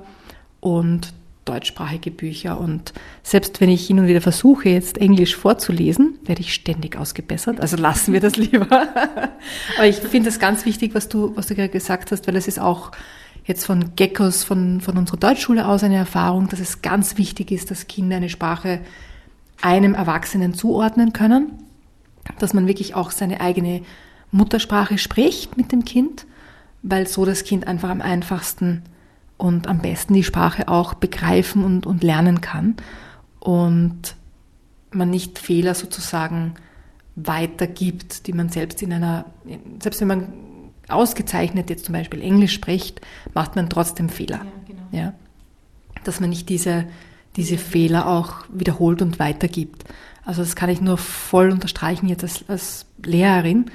Und 0.59 1.13
deutschsprachige 1.51 2.12
Bücher. 2.12 2.60
Und 2.60 2.93
selbst 3.24 3.60
wenn 3.60 3.70
ich 3.70 3.86
hin 3.86 4.00
und 4.00 4.08
wieder 4.08 4.22
versuche, 4.22 4.70
jetzt 4.70 4.98
Englisch 4.98 5.36
vorzulesen, 5.36 6.17
werde 6.25 6.41
ich 6.41 6.53
ständig 6.53 6.98
ausgebessert. 6.98 7.60
Also 7.60 7.77
lassen 7.77 8.13
wir 8.13 8.22
das 8.22 8.36
lieber. 8.38 8.67
Aber 8.72 9.88
ich 9.88 9.98
finde 9.98 10.29
es 10.29 10.39
ganz 10.39 10.65
wichtig, 10.65 10.96
was 10.96 11.10
du, 11.10 11.36
was 11.36 11.48
du 11.48 11.55
gerade 11.55 11.70
gesagt 11.70 12.12
hast, 12.12 12.27
weil 12.27 12.36
es 12.36 12.48
ist 12.48 12.60
auch 12.60 12.91
jetzt 13.46 13.65
von 13.65 13.96
Geckos, 13.96 14.43
von, 14.43 14.81
von 14.81 14.98
unserer 14.98 15.17
Deutschschule 15.17 15.67
aus 15.67 15.84
eine 15.84 15.96
Erfahrung, 15.96 16.48
dass 16.48 16.60
es 16.60 16.81
ganz 16.81 17.17
wichtig 17.17 17.51
ist, 17.51 17.72
dass 17.72 17.88
Kinder 17.88 18.17
eine 18.17 18.29
Sprache 18.29 18.79
einem 19.62 19.93
Erwachsenen 19.93 20.53
zuordnen 20.53 21.13
können, 21.13 21.51
dass 22.39 22.53
man 22.53 22.67
wirklich 22.67 22.96
auch 22.96 23.12
seine 23.12 23.41
eigene 23.41 23.81
Muttersprache 24.31 24.98
spricht 24.98 25.58
mit 25.58 25.72
dem 25.72 25.86
Kind, 25.86 26.25
weil 26.81 27.08
so 27.08 27.25
das 27.25 27.43
Kind 27.43 27.67
einfach 27.67 27.89
am 27.89 28.01
einfachsten 28.01 28.84
und 29.41 29.67
am 29.67 29.79
besten 29.79 30.13
die 30.13 30.24
Sprache 30.24 30.67
auch 30.67 30.93
begreifen 30.93 31.63
und, 31.63 31.88
und 31.88 32.03
lernen 32.03 32.41
kann 32.41 32.75
und 33.39 34.15
man 34.91 35.10
nicht 35.10 35.39
Fehler 35.39 35.74
sozusagen 35.74 36.53
weitergibt, 37.15 38.27
die 38.27 38.33
man 38.33 38.50
selbst 38.50 38.83
in 38.83 38.93
einer, 38.93 39.25
selbst 39.81 40.00
wenn 40.00 40.07
man 40.07 40.33
ausgezeichnet 40.88 41.71
jetzt 41.71 41.86
zum 41.86 41.93
Beispiel 41.93 42.21
Englisch 42.21 42.53
spricht, 42.53 43.01
macht 43.33 43.55
man 43.55 43.67
trotzdem 43.67 44.10
Fehler. 44.10 44.38
Ja, 44.38 44.51
genau. 44.67 44.81
ja? 44.91 45.13
Dass 46.03 46.19
man 46.19 46.29
nicht 46.29 46.48
diese, 46.50 46.86
diese 47.36 47.57
Fehler 47.57 48.07
auch 48.07 48.43
wiederholt 48.53 49.01
und 49.01 49.17
weitergibt. 49.17 49.86
Also 50.24 50.43
das 50.43 50.55
kann 50.55 50.69
ich 50.69 50.81
nur 50.81 51.00
voll 51.00 51.50
unterstreichen 51.50 52.07
jetzt 52.07 52.24
als, 52.24 52.45
als 52.48 52.86
Lehrerin, 53.03 53.71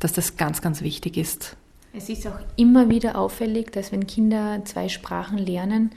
dass 0.00 0.12
das 0.12 0.36
ganz, 0.36 0.60
ganz 0.60 0.82
wichtig 0.82 1.16
ist. 1.16 1.56
Es 1.94 2.08
ist 2.10 2.26
auch 2.26 2.38
immer 2.56 2.90
wieder 2.90 3.16
auffällig, 3.16 3.72
dass 3.72 3.92
wenn 3.92 4.06
Kinder 4.06 4.60
zwei 4.64 4.88
Sprachen 4.88 5.38
lernen 5.38 5.90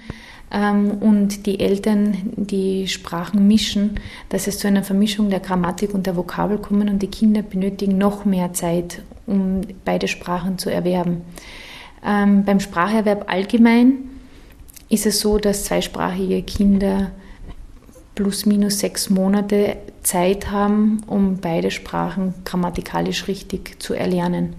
ähm, 0.49 0.91
und 0.91 1.45
die 1.45 1.59
Eltern 1.59 2.33
die 2.37 2.87
Sprachen 2.87 3.45
mischen, 3.47 3.99
dass 4.29 4.47
es 4.47 4.57
zu 4.57 4.67
einer 4.67 4.83
Vermischung 4.83 5.29
der 5.29 5.41
Grammatik 5.41 5.93
und 5.93 6.07
der 6.07 6.15
Vokabel 6.15 6.59
kommen 6.59 6.87
und 6.87 6.99
die 6.99 7.11
Kinder 7.11 7.41
benötigen 7.41 7.97
noch 7.97 8.23
mehr 8.23 8.53
Zeit, 8.53 9.01
um 9.27 9.61
beide 9.83 10.07
Sprachen 10.07 10.57
zu 10.57 10.69
erwerben. 10.69 11.23
Ähm, 12.05 12.45
beim 12.45 12.61
Spracherwerb 12.61 13.29
allgemein 13.29 14.09
ist 14.87 15.05
es 15.05 15.19
so, 15.19 15.39
dass 15.39 15.65
zweisprachige 15.65 16.41
Kinder 16.41 17.11
plus 18.15 18.45
minus 18.45 18.79
sechs 18.79 19.09
Monate 19.09 19.77
Zeit 20.03 20.51
haben, 20.51 21.03
um 21.07 21.37
beide 21.37 21.69
Sprachen 21.69 22.33
grammatikalisch 22.45 23.27
richtig 23.27 23.81
zu 23.81 23.93
erlernen. 23.93 24.55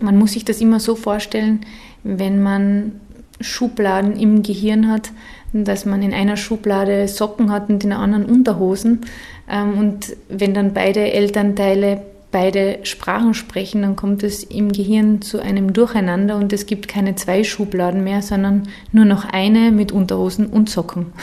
Man 0.00 0.18
muss 0.18 0.32
sich 0.32 0.44
das 0.44 0.60
immer 0.60 0.80
so 0.80 0.96
vorstellen, 0.96 1.60
wenn 2.02 2.42
man 2.42 3.00
Schubladen 3.40 4.16
im 4.18 4.42
Gehirn 4.42 4.88
hat, 4.88 5.10
dass 5.52 5.84
man 5.84 6.02
in 6.02 6.12
einer 6.12 6.36
Schublade 6.36 7.06
Socken 7.08 7.50
hat 7.50 7.68
und 7.68 7.84
in 7.84 7.90
der 7.90 7.98
anderen 7.98 8.26
Unterhosen. 8.26 9.02
Ähm, 9.48 9.78
und 9.78 10.16
wenn 10.28 10.54
dann 10.54 10.74
beide 10.74 11.12
Elternteile 11.12 12.02
beide 12.34 12.80
Sprachen 12.82 13.32
sprechen, 13.32 13.82
dann 13.82 13.94
kommt 13.94 14.24
es 14.24 14.42
im 14.42 14.72
Gehirn 14.72 15.22
zu 15.22 15.38
einem 15.38 15.72
Durcheinander 15.72 16.36
und 16.36 16.52
es 16.52 16.66
gibt 16.66 16.88
keine 16.88 17.14
zwei 17.14 17.44
Schubladen 17.44 18.02
mehr, 18.02 18.22
sondern 18.22 18.64
nur 18.90 19.04
noch 19.04 19.24
eine 19.24 19.70
mit 19.70 19.92
Unterhosen 19.92 20.46
und 20.46 20.68
Socken. 20.68 21.12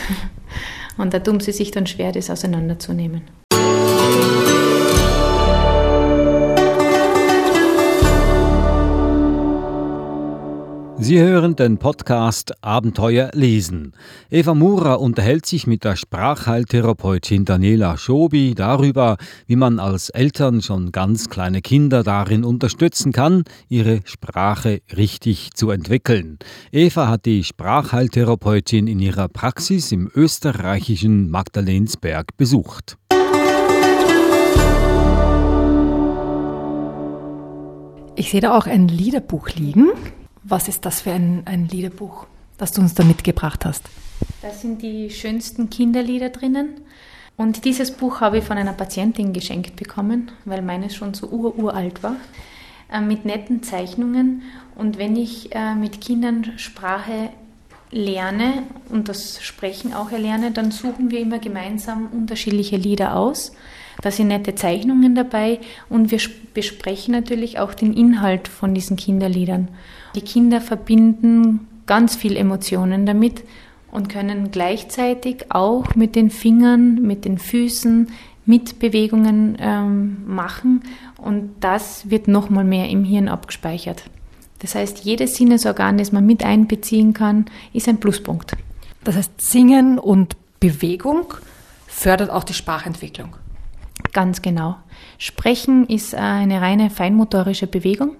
Und 0.98 1.14
da 1.14 1.20
tun 1.20 1.40
sie 1.40 1.52
sich 1.52 1.70
dann 1.70 1.86
schwer, 1.86 2.12
das 2.12 2.28
auseinanderzunehmen. 2.28 3.22
Sie 11.02 11.18
hören 11.18 11.56
den 11.56 11.78
Podcast 11.78 12.52
Abenteuer 12.62 13.32
lesen. 13.34 13.92
Eva 14.30 14.54
Mura 14.54 14.94
unterhält 14.94 15.46
sich 15.46 15.66
mit 15.66 15.82
der 15.82 15.96
Sprachheiltherapeutin 15.96 17.44
Daniela 17.44 17.98
Schobi 17.98 18.54
darüber, 18.54 19.16
wie 19.48 19.56
man 19.56 19.80
als 19.80 20.10
Eltern 20.10 20.62
schon 20.62 20.92
ganz 20.92 21.28
kleine 21.28 21.60
Kinder 21.60 22.04
darin 22.04 22.44
unterstützen 22.44 23.10
kann, 23.10 23.42
ihre 23.68 24.02
Sprache 24.04 24.80
richtig 24.96 25.54
zu 25.54 25.70
entwickeln. 25.70 26.38
Eva 26.70 27.08
hat 27.08 27.26
die 27.26 27.42
Sprachheiltherapeutin 27.42 28.86
in 28.86 29.00
ihrer 29.00 29.26
Praxis 29.26 29.90
im 29.90 30.08
österreichischen 30.14 31.30
Magdalensberg 31.30 32.36
besucht. 32.36 32.96
Ich 38.14 38.30
sehe 38.30 38.40
da 38.40 38.56
auch 38.56 38.66
ein 38.66 38.86
Liederbuch 38.86 39.48
liegen. 39.48 39.90
Was 40.44 40.68
ist 40.68 40.84
das 40.84 41.02
für 41.02 41.12
ein, 41.12 41.42
ein 41.44 41.68
Liederbuch, 41.68 42.26
das 42.58 42.72
du 42.72 42.80
uns 42.80 42.94
da 42.94 43.04
mitgebracht 43.04 43.64
hast? 43.64 43.84
Da 44.40 44.50
sind 44.50 44.82
die 44.82 45.10
schönsten 45.10 45.70
Kinderlieder 45.70 46.30
drinnen. 46.30 46.80
Und 47.36 47.64
dieses 47.64 47.92
Buch 47.92 48.20
habe 48.20 48.38
ich 48.38 48.44
von 48.44 48.58
einer 48.58 48.72
Patientin 48.72 49.32
geschenkt 49.32 49.76
bekommen, 49.76 50.30
weil 50.44 50.62
meines 50.62 50.94
schon 50.94 51.14
so 51.14 51.28
uralt 51.28 52.02
war, 52.02 52.16
äh, 52.92 53.00
mit 53.00 53.24
netten 53.24 53.62
Zeichnungen. 53.62 54.42
Und 54.74 54.98
wenn 54.98 55.16
ich 55.16 55.54
äh, 55.54 55.74
mit 55.74 56.00
Kindern 56.00 56.58
Sprache 56.58 57.30
lerne 57.90 58.64
und 58.88 59.08
das 59.08 59.42
Sprechen 59.42 59.94
auch 59.94 60.10
erlerne, 60.10 60.50
dann 60.50 60.70
suchen 60.70 61.10
wir 61.10 61.20
immer 61.20 61.38
gemeinsam 61.38 62.08
unterschiedliche 62.12 62.76
Lieder 62.76 63.16
aus. 63.16 63.52
Da 64.02 64.10
sind 64.10 64.28
nette 64.28 64.54
Zeichnungen 64.54 65.14
dabei 65.14 65.60
und 65.88 66.10
wir 66.10 66.20
besprechen 66.52 67.12
natürlich 67.12 67.58
auch 67.58 67.72
den 67.72 67.94
Inhalt 67.94 68.48
von 68.48 68.74
diesen 68.74 68.96
Kinderliedern. 68.96 69.68
Die 70.14 70.20
Kinder 70.20 70.60
verbinden 70.60 71.66
ganz 71.86 72.16
viel 72.16 72.36
Emotionen 72.36 73.06
damit 73.06 73.44
und 73.90 74.08
können 74.08 74.50
gleichzeitig 74.50 75.46
auch 75.50 75.94
mit 75.94 76.16
den 76.16 76.30
Fingern, 76.30 77.00
mit 77.00 77.24
den 77.24 77.38
Füßen, 77.38 78.08
mit 78.44 78.80
Bewegungen 78.80 79.56
ähm, 79.60 80.24
machen 80.26 80.82
und 81.16 81.50
das 81.60 82.10
wird 82.10 82.26
nochmal 82.26 82.64
mehr 82.64 82.88
im 82.88 83.04
Hirn 83.04 83.28
abgespeichert. 83.28 84.04
Das 84.58 84.74
heißt, 84.74 85.04
jedes 85.04 85.36
Sinnesorgan, 85.36 85.98
das 85.98 86.12
man 86.12 86.26
mit 86.26 86.44
einbeziehen 86.44 87.14
kann, 87.14 87.46
ist 87.72 87.88
ein 87.88 88.00
Pluspunkt. 88.00 88.56
Das 89.04 89.16
heißt, 89.16 89.40
Singen 89.40 89.98
und 89.98 90.36
Bewegung 90.60 91.34
fördert 91.86 92.30
auch 92.30 92.44
die 92.44 92.54
Sprachentwicklung. 92.54 93.36
Ganz 94.12 94.42
genau. 94.42 94.76
Sprechen 95.18 95.86
ist 95.86 96.14
eine 96.14 96.60
reine 96.60 96.90
feinmotorische 96.90 97.66
Bewegung 97.66 98.16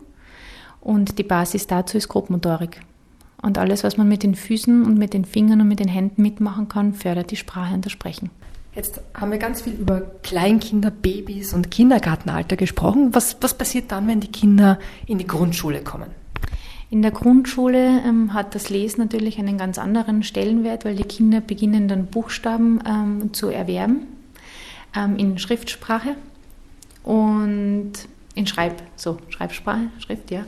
und 0.80 1.18
die 1.18 1.22
Basis 1.22 1.66
dazu 1.66 1.98
ist 1.98 2.08
Grobmotorik. 2.08 2.80
Und 3.42 3.58
alles, 3.58 3.84
was 3.84 3.96
man 3.96 4.08
mit 4.08 4.22
den 4.22 4.34
Füßen 4.34 4.84
und 4.84 4.98
mit 4.98 5.14
den 5.14 5.24
Fingern 5.24 5.60
und 5.60 5.68
mit 5.68 5.80
den 5.80 5.88
Händen 5.88 6.22
mitmachen 6.22 6.68
kann, 6.68 6.94
fördert 6.94 7.30
die 7.30 7.36
Sprache 7.36 7.74
und 7.74 7.84
das 7.84 7.92
Sprechen. 7.92 8.30
Jetzt 8.74 9.00
haben 9.14 9.30
wir 9.32 9.38
ganz 9.38 9.60
viel 9.60 9.74
über 9.74 10.00
Kleinkinder, 10.22 10.90
Babys 10.90 11.52
und 11.52 11.70
Kindergartenalter 11.70 12.56
gesprochen. 12.56 13.10
Was, 13.12 13.36
was 13.42 13.52
passiert 13.52 13.92
dann, 13.92 14.08
wenn 14.08 14.20
die 14.20 14.32
Kinder 14.32 14.78
in 15.06 15.18
die 15.18 15.26
Grundschule 15.26 15.82
kommen? 15.82 16.08
In 16.88 17.02
der 17.02 17.10
Grundschule 17.10 18.00
ähm, 18.06 18.32
hat 18.32 18.54
das 18.54 18.70
Lesen 18.70 19.00
natürlich 19.00 19.38
einen 19.38 19.58
ganz 19.58 19.78
anderen 19.78 20.22
Stellenwert, 20.22 20.84
weil 20.86 20.94
die 20.94 21.04
Kinder 21.04 21.40
beginnen 21.40 21.88
dann 21.88 22.06
Buchstaben 22.06 22.80
ähm, 22.86 23.34
zu 23.34 23.48
erwerben 23.48 24.06
ähm, 24.96 25.16
in 25.16 25.38
Schriftsprache 25.38 26.16
und 27.04 27.92
in 28.34 28.46
Schreib, 28.46 28.82
so 28.96 29.18
Schreibsprache, 29.28 29.88
Schrift, 29.98 30.30
ja. 30.30 30.44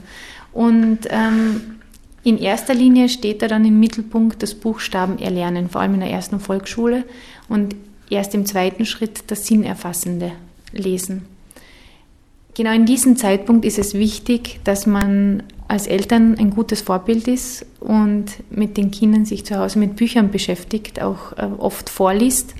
Und 0.52 1.00
ähm, 1.10 1.80
in 2.22 2.38
erster 2.38 2.74
Linie 2.74 3.08
steht 3.08 3.42
da 3.42 3.48
dann 3.48 3.64
im 3.64 3.78
Mittelpunkt 3.78 4.42
das 4.42 4.54
Buchstaben 4.54 5.18
erlernen, 5.18 5.68
vor 5.68 5.82
allem 5.82 5.94
in 5.94 6.00
der 6.00 6.10
ersten 6.10 6.40
Volksschule 6.40 7.04
und 7.48 7.74
erst 8.08 8.34
im 8.34 8.46
zweiten 8.46 8.86
Schritt 8.86 9.24
das 9.30 9.46
sinnerfassende 9.46 10.32
Lesen. 10.72 11.26
Genau 12.54 12.72
in 12.72 12.86
diesem 12.86 13.16
Zeitpunkt 13.16 13.64
ist 13.64 13.78
es 13.78 13.94
wichtig, 13.94 14.60
dass 14.64 14.86
man 14.86 15.42
als 15.66 15.86
Eltern 15.86 16.36
ein 16.38 16.50
gutes 16.50 16.82
Vorbild 16.82 17.26
ist 17.26 17.66
und 17.80 18.26
mit 18.50 18.76
den 18.76 18.90
Kindern 18.90 19.24
sich 19.24 19.44
zu 19.44 19.58
Hause 19.58 19.78
mit 19.78 19.96
Büchern 19.96 20.30
beschäftigt, 20.30 21.02
auch 21.02 21.32
äh, 21.32 21.48
oft 21.58 21.90
vorliest. 21.90 22.54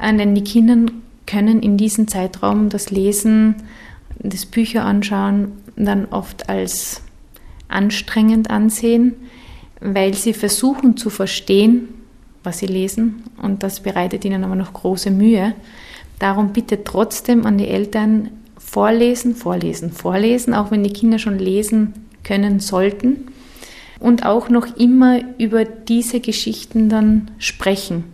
Äh, 0.00 0.16
denn 0.16 0.34
die 0.34 0.44
Kinder 0.44 0.92
können 1.26 1.62
in 1.62 1.76
diesem 1.76 2.08
Zeitraum 2.08 2.68
das 2.68 2.90
Lesen, 2.90 3.56
das 4.18 4.46
Bücher 4.46 4.84
anschauen 4.84 5.52
dann 5.76 6.06
oft 6.06 6.48
als 6.48 7.02
anstrengend 7.68 8.50
ansehen, 8.50 9.14
weil 9.80 10.14
sie 10.14 10.34
versuchen 10.34 10.96
zu 10.96 11.10
verstehen, 11.10 11.88
was 12.42 12.58
sie 12.58 12.66
lesen 12.66 13.24
und 13.42 13.62
das 13.62 13.80
bereitet 13.80 14.24
ihnen 14.24 14.44
aber 14.44 14.56
noch 14.56 14.72
große 14.72 15.10
Mühe. 15.10 15.54
Darum 16.18 16.52
bitte 16.52 16.84
trotzdem 16.84 17.46
an 17.46 17.58
die 17.58 17.68
Eltern 17.68 18.30
vorlesen, 18.58 19.34
vorlesen, 19.34 19.92
vorlesen, 19.92 20.54
auch 20.54 20.70
wenn 20.70 20.84
die 20.84 20.92
Kinder 20.92 21.18
schon 21.18 21.38
lesen 21.38 21.94
können 22.24 22.60
sollten 22.60 23.28
und 23.98 24.26
auch 24.26 24.48
noch 24.48 24.76
immer 24.76 25.20
über 25.38 25.64
diese 25.64 26.20
Geschichten 26.20 26.88
dann 26.88 27.30
sprechen, 27.38 28.04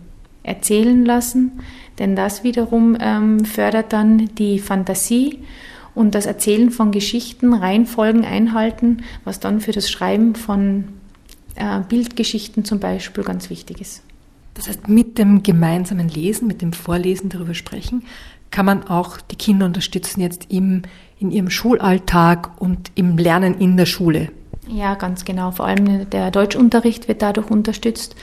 erzählen 0.47 1.05
lassen, 1.05 1.59
denn 1.99 2.15
das 2.15 2.43
wiederum 2.43 2.97
ähm, 2.99 3.45
fördert 3.45 3.93
dann 3.93 4.29
die 4.35 4.59
Fantasie 4.59 5.39
und 5.95 6.13
das 6.13 6.25
Erzählen 6.25 6.69
von 6.69 6.91
Geschichten, 6.91 7.53
Reihenfolgen 7.53 8.23
einhalten, 8.23 9.03
was 9.23 9.39
dann 9.39 9.61
für 9.61 9.71
das 9.71 9.89
Schreiben 9.89 10.35
von 10.35 10.85
äh, 11.55 11.79
Bildgeschichten 11.87 12.65
zum 12.65 12.79
Beispiel 12.79 13.23
ganz 13.23 13.49
wichtig 13.49 13.81
ist. 13.81 14.03
Das 14.53 14.67
heißt, 14.67 14.87
mit 14.87 15.17
dem 15.17 15.43
gemeinsamen 15.43 16.09
Lesen, 16.09 16.47
mit 16.47 16.61
dem 16.61 16.73
Vorlesen 16.73 17.29
darüber 17.29 17.53
sprechen, 17.53 18.03
kann 18.51 18.65
man 18.65 18.87
auch 18.87 19.19
die 19.19 19.35
Kinder 19.35 19.65
unterstützen 19.65 20.21
jetzt 20.21 20.47
im, 20.49 20.83
in 21.19 21.31
ihrem 21.31 21.49
Schulalltag 21.49 22.61
und 22.61 22.91
im 22.95 23.17
Lernen 23.17 23.59
in 23.59 23.77
der 23.77 23.85
Schule. 23.85 24.29
Ja, 24.67 24.95
ganz 24.95 25.25
genau. 25.25 25.51
Vor 25.51 25.65
allem 25.65 26.09
der 26.09 26.31
Deutschunterricht 26.31 27.07
wird 27.07 27.21
dadurch 27.21 27.49
unterstützt, 27.49 28.15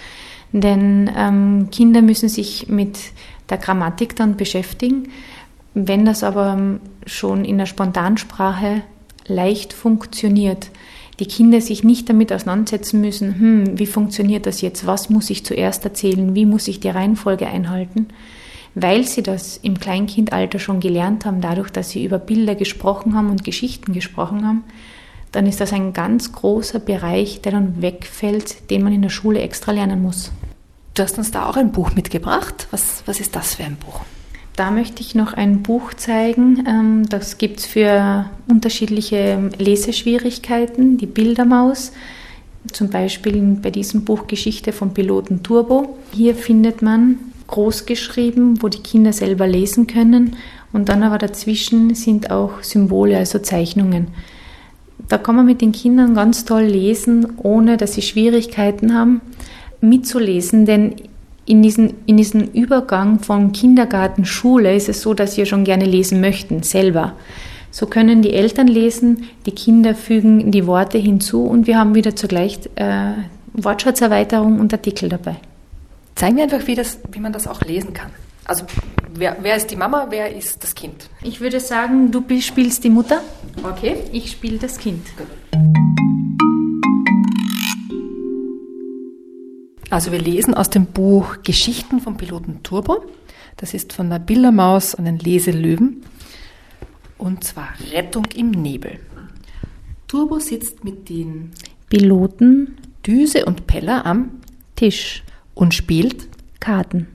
denn 0.55 1.11
ähm, 1.17 1.69
Kinder 1.73 2.01
müssen 2.01 2.29
sich 2.29 2.69
mit 2.69 2.97
der 3.51 3.59
Grammatik 3.59 4.14
dann 4.14 4.37
beschäftigen. 4.37 5.09
Wenn 5.75 6.05
das 6.05 6.23
aber 6.23 6.79
schon 7.07 7.45
in 7.45 7.59
der 7.59 7.67
Spontansprache 7.67 8.83
leicht 9.27 9.73
funktioniert, 9.73 10.71
die 11.19 11.27
Kinder 11.27 11.61
sich 11.61 11.83
nicht 11.83 12.09
damit 12.09 12.33
auseinandersetzen 12.33 13.01
müssen, 13.01 13.38
hm, 13.38 13.79
wie 13.79 13.87
funktioniert 13.87 14.47
das 14.47 14.61
jetzt, 14.61 14.87
was 14.87 15.11
muss 15.11 15.29
ich 15.29 15.45
zuerst 15.45 15.85
erzählen, 15.85 16.37
wie 16.37 16.47
muss 16.47 16.69
ich 16.69 16.79
die 16.79 16.88
Reihenfolge 16.88 17.49
einhalten, 17.49 18.07
weil 18.77 19.05
sie 19.05 19.25
das 19.25 19.57
im 19.57 19.81
Kleinkindalter 19.81 20.61
schon 20.61 20.79
gelernt 20.79 21.25
haben, 21.25 21.40
dadurch, 21.40 21.71
dass 21.71 21.90
sie 21.90 22.05
über 22.05 22.19
Bilder 22.19 22.55
gesprochen 22.55 23.17
haben 23.17 23.31
und 23.31 23.43
Geschichten 23.43 23.93
gesprochen 23.93 24.47
haben, 24.47 24.62
dann 25.33 25.47
ist 25.47 25.61
das 25.61 25.73
ein 25.73 25.93
ganz 25.93 26.31
großer 26.31 26.79
Bereich, 26.79 27.40
der 27.40 27.51
dann 27.51 27.83
wegfällt, 27.83 28.71
den 28.71 28.85
man 28.85 28.93
in 28.93 29.03
der 29.03 29.09
Schule 29.09 29.40
extra 29.40 29.73
lernen 29.73 30.01
muss. 30.01 30.31
Du 30.95 31.03
hast 31.03 31.19
uns 31.19 31.33
da 31.33 31.47
auch 31.47 31.57
ein 31.57 31.73
Buch 31.73 31.97
mitgebracht. 31.97 32.69
Was, 32.71 33.03
was 33.07 33.19
ist 33.19 33.35
das 33.35 33.57
für 33.57 33.65
ein 33.65 33.77
Buch? 33.77 34.03
Da 34.55 34.71
möchte 34.71 35.03
ich 35.03 35.17
noch 35.17 35.33
ein 35.33 35.65
Buch 35.65 35.93
zeigen. 35.95 36.65
Ähm, 36.69 37.09
das 37.09 37.37
gibt 37.37 37.59
es 37.59 37.67
für 37.67 38.27
unterschiedliche 38.47 39.51
Leseschwierigkeiten. 39.59 40.97
Die 40.97 41.07
Bildermaus, 41.07 41.91
zum 42.73 42.91
Beispiel 42.91 43.59
bei 43.61 43.71
diesem 43.71 44.05
Buch 44.05 44.29
Geschichte 44.29 44.73
vom 44.73 44.95
Piloten 44.95 45.43
Turbo. 45.43 45.99
Hier 46.13 46.37
findet 46.37 46.81
man 46.81 47.19
groß 47.49 47.87
geschrieben, 47.87 48.63
wo 48.63 48.69
die 48.69 48.79
Kinder 48.79 49.13
selber 49.13 49.49
lesen 49.49 49.89
können. 49.89 50.37
Und 50.73 50.89
dann 50.89 51.03
aber 51.03 51.19
dazwischen 51.19 51.97
sind 51.97 52.31
auch 52.31 52.63
Symbole, 52.63 53.19
also 53.19 53.41
Zeichnungen. 53.41 54.09
Da 55.09 55.19
kann 55.19 55.35
man 55.35 55.47
mit 55.47 55.61
den 55.61 55.73
Kindern 55.73 56.15
ganz 56.15 56.45
toll 56.45 56.63
lesen, 56.63 57.33
ohne 57.39 57.77
dass 57.79 57.95
sie 57.95 58.03
Schwierigkeiten 58.03 58.95
haben 58.95 59.21
mitzulesen, 59.88 60.66
denn 60.66 60.97
in 61.47 61.62
diesem 61.62 61.94
in 62.07 62.16
diesen 62.16 62.53
Übergang 62.53 63.20
von 63.20 63.53
Kindergarten, 63.53 64.25
Schule 64.25 64.75
ist 64.75 64.88
es 64.88 65.03
so, 65.03 65.14
dass 65.14 65.37
wir 65.37 65.47
schon 65.47 65.64
gerne 65.64 65.85
lesen 65.85 66.20
möchten, 66.20 66.62
selber. 66.62 67.12
So 67.70 67.87
können 67.87 68.23
die 68.23 68.33
Eltern 68.33 68.68
lesen, 68.68 69.25
die 69.47 69.51
Kinder 69.51 69.94
fügen 69.94 70.53
die 70.53 70.66
Worte 70.66 70.97
hinzu 70.97 71.44
und 71.44 71.66
wir 71.66 71.79
haben 71.79 71.94
wieder 71.94 72.14
zugleich 72.14 72.61
äh, 72.77 73.12
Wortschatzerweiterung 73.53 74.61
und 74.61 74.73
Artikel 74.73 75.09
dabei. 75.09 75.37
Zeigen 76.14 76.37
wir 76.37 76.44
einfach, 76.44 76.66
wie, 76.66 76.77
das, 76.77 76.99
wie 77.11 77.18
man 77.18 77.33
das 77.33 77.49
auch 77.49 77.62
lesen 77.62 77.92
kann. 77.92 78.11
Also 78.44 78.64
wer, 79.14 79.37
wer 79.40 79.57
ist 79.57 79.70
die 79.70 79.77
Mama, 79.77 80.07
wer 80.11 80.35
ist 80.35 80.62
das 80.62 80.75
Kind? 80.75 81.09
Ich 81.23 81.40
würde 81.40 81.61
sagen, 81.61 82.11
du 82.12 82.23
spielst 82.40 82.85
die 82.85 82.90
Mutter. 82.90 83.20
Okay. 83.62 83.97
Ich 84.12 84.31
spiele 84.31 84.59
das 84.59 84.79
Kind. 84.79 85.05
Gut. 85.16 85.84
Also 89.95 90.11
wir 90.11 90.19
lesen 90.19 90.55
aus 90.55 90.71
dem 90.71 90.87
Buch 90.87 91.37
Geschichten 91.45 92.01
vom 92.01 92.17
Piloten 92.17 92.65
Turbo. 92.65 93.05
Das 93.57 93.75
ist 93.75 93.93
von 93.93 94.11
der 94.11 94.19
Bildermaus 94.19 94.93
und 94.93 95.05
den 95.05 95.21
Leselöwen. 95.21 96.03
Und 97.17 97.45
zwar 97.45 97.69
Rettung 97.93 98.25
im 98.35 98.51
Nebel. 98.51 98.99
Turbo 100.09 100.41
sitzt 100.41 100.83
mit 100.83 101.09
den 101.09 101.53
Piloten 101.89 102.77
Düse 103.07 103.45
und 103.45 103.69
Peller 103.69 104.05
am 104.05 104.41
Tisch 104.75 105.23
und 105.55 105.75
spielt 105.75 106.27
Karten. 106.59 107.07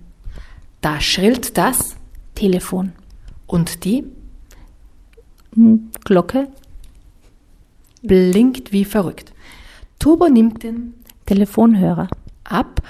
Da 0.80 1.02
schrillt 1.02 1.58
das 1.58 1.98
Telefon. 2.34 2.94
Und 3.46 3.84
die 3.84 4.06
Glocke 6.06 6.48
blinkt 8.04 8.72
wie 8.72 8.86
verrückt. 8.86 9.34
Turbo 10.00 10.30
nimmt 10.30 10.64
den 10.64 10.94
Telefonhörer 11.26 12.08
ab, 12.52 12.82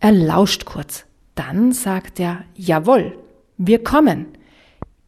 er 0.00 0.12
lauscht 0.12 0.64
kurz. 0.64 1.04
Dann 1.34 1.72
sagt 1.72 2.20
er, 2.20 2.44
jawohl, 2.54 3.18
wir 3.56 3.82
kommen. 3.82 4.26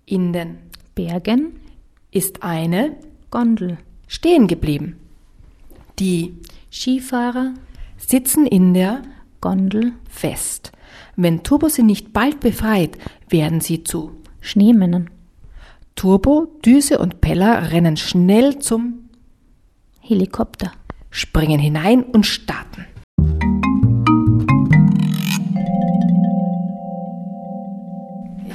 In 0.05 0.33
den 0.33 0.59
Bergen 0.95 1.61
ist 2.11 2.43
eine 2.43 2.97
Gondel 3.31 3.79
stehen 4.09 4.49
geblieben. 4.49 4.97
Die 6.01 6.35
Skifahrer 6.73 7.55
sitzen 7.97 8.47
in 8.47 8.75
der 8.75 9.03
Gondel 9.41 9.93
fest. 10.09 10.73
Wenn 11.15 11.45
Turbo 11.45 11.69
sie 11.69 11.83
nicht 11.83 12.13
bald 12.13 12.41
befreit, 12.41 12.99
werden 13.29 13.61
sie 13.61 13.85
zu 13.85 14.13
Schneemännern. 14.41 15.11
Turbo, 15.95 16.47
Düse 16.65 16.99
und 16.99 17.21
Peller 17.21 17.71
rennen 17.71 17.97
schnell 17.97 18.59
zum 18.59 19.09
Helikopter, 20.01 20.73
springen 21.11 21.61
hinein 21.61 22.03
und 22.03 22.25
starten. 22.25 22.87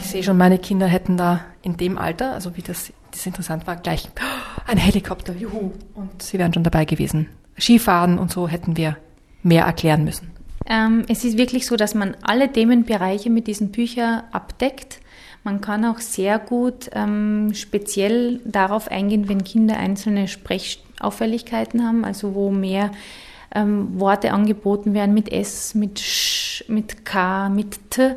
Sehe 0.08 0.24
schon, 0.24 0.38
meine 0.38 0.60
Kinder 0.60 0.88
hätten 0.88 1.18
da 1.18 1.42
in 1.62 1.78
dem 1.78 1.98
Alter, 1.98 2.34
also 2.34 2.56
wie 2.58 2.62
das, 2.62 2.92
das 3.12 3.26
interessant 3.26 3.68
war, 3.68 3.76
gleich 3.76 4.10
ein 4.68 4.78
Helikopter, 4.78 5.34
juhu, 5.34 5.72
und 5.94 6.22
sie 6.22 6.40
wären 6.40 6.54
schon 6.54 6.64
dabei 6.64 6.86
gewesen. 6.86 7.30
Skifahren 7.58 8.18
und 8.18 8.32
so 8.32 8.48
hätten 8.48 8.78
wir 8.78 8.98
mehr 9.44 9.66
erklären 9.66 10.04
müssen. 10.04 10.32
Ähm, 10.66 11.04
es 11.08 11.24
ist 11.24 11.38
wirklich 11.38 11.66
so, 11.66 11.76
dass 11.76 11.94
man 11.94 12.16
alle 12.22 12.52
Themenbereiche 12.52 13.30
mit 13.30 13.48
diesen 13.48 13.72
Büchern 13.72 14.24
abdeckt. 14.32 15.00
Man 15.44 15.60
kann 15.60 15.84
auch 15.84 16.00
sehr 16.00 16.40
gut 16.40 16.90
ähm, 16.94 17.54
speziell 17.54 18.40
darauf 18.46 18.90
eingehen, 18.90 19.28
wenn 19.28 19.44
Kinder 19.44 19.78
einzelne 19.78 20.30
Sprechauffälligkeiten 20.30 21.86
haben, 21.86 22.06
also 22.06 22.34
wo 22.34 22.50
mehr 22.50 22.92
ähm, 23.54 24.00
Worte 24.00 24.32
angeboten 24.32 24.94
werden 24.94 25.14
mit 25.14 25.32
S, 25.32 25.76
mit 25.76 26.00
Sch, 26.00 26.64
mit 26.70 27.06
K, 27.06 27.50
mit 27.50 27.92
T. 27.92 28.16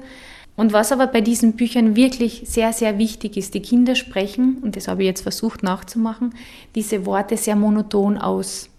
Und 0.56 0.72
was 0.72 0.90
aber 0.90 1.06
bei 1.06 1.20
diesen 1.20 1.52
Büchern 1.52 1.96
wirklich 1.96 2.42
sehr, 2.46 2.72
sehr 2.72 2.98
wichtig 2.98 3.36
ist, 3.36 3.54
die 3.54 3.60
Kinder 3.60 3.94
sprechen, 3.94 4.58
und 4.62 4.74
das 4.76 4.88
habe 4.88 5.02
ich 5.02 5.06
jetzt 5.06 5.20
versucht 5.20 5.62
nachzumachen, 5.62 6.34
diese 6.74 7.04
Worte 7.04 7.36
sehr 7.36 7.56
monoton 7.56 8.16
aus. 8.16 8.70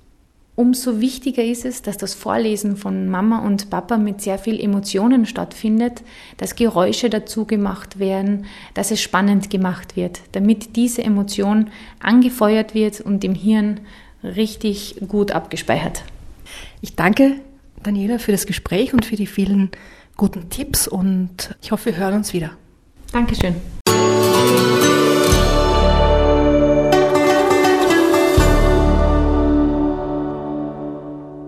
Umso 0.55 0.99
wichtiger 0.99 1.43
ist 1.43 1.65
es, 1.65 1.83
dass 1.83 1.97
das 1.97 2.15
Vorlesen 2.15 2.77
von 2.77 3.09
Mama 3.09 3.45
und 3.45 3.69
Papa 3.69 3.97
mit 3.97 4.21
sehr 4.21 4.39
viel 4.39 4.59
Emotionen 4.59 5.27
stattfindet, 5.27 6.01
dass 6.37 6.55
Geräusche 6.55 7.11
dazu 7.11 7.45
gemacht 7.45 7.99
werden, 7.99 8.47
dass 8.73 8.89
es 8.89 8.99
spannend 8.99 9.51
gemacht 9.51 9.95
wird, 9.95 10.21
damit 10.31 10.75
diese 10.75 11.03
Emotion 11.03 11.69
angefeuert 11.99 12.73
wird 12.73 13.01
und 13.01 13.23
im 13.23 13.35
Hirn 13.35 13.81
richtig 14.23 14.95
gut 15.07 15.31
abgespeichert. 15.31 16.01
Ich 16.81 16.95
danke 16.95 17.35
Daniela 17.83 18.17
für 18.17 18.31
das 18.31 18.47
Gespräch 18.47 18.95
und 18.95 19.05
für 19.05 19.15
die 19.15 19.27
vielen 19.27 19.69
guten 20.17 20.49
Tipps 20.49 20.87
und 20.87 21.55
ich 21.61 21.71
hoffe, 21.71 21.85
wir 21.85 21.97
hören 21.97 22.15
uns 22.15 22.33
wieder. 22.33 22.51
Dankeschön. 23.11 23.55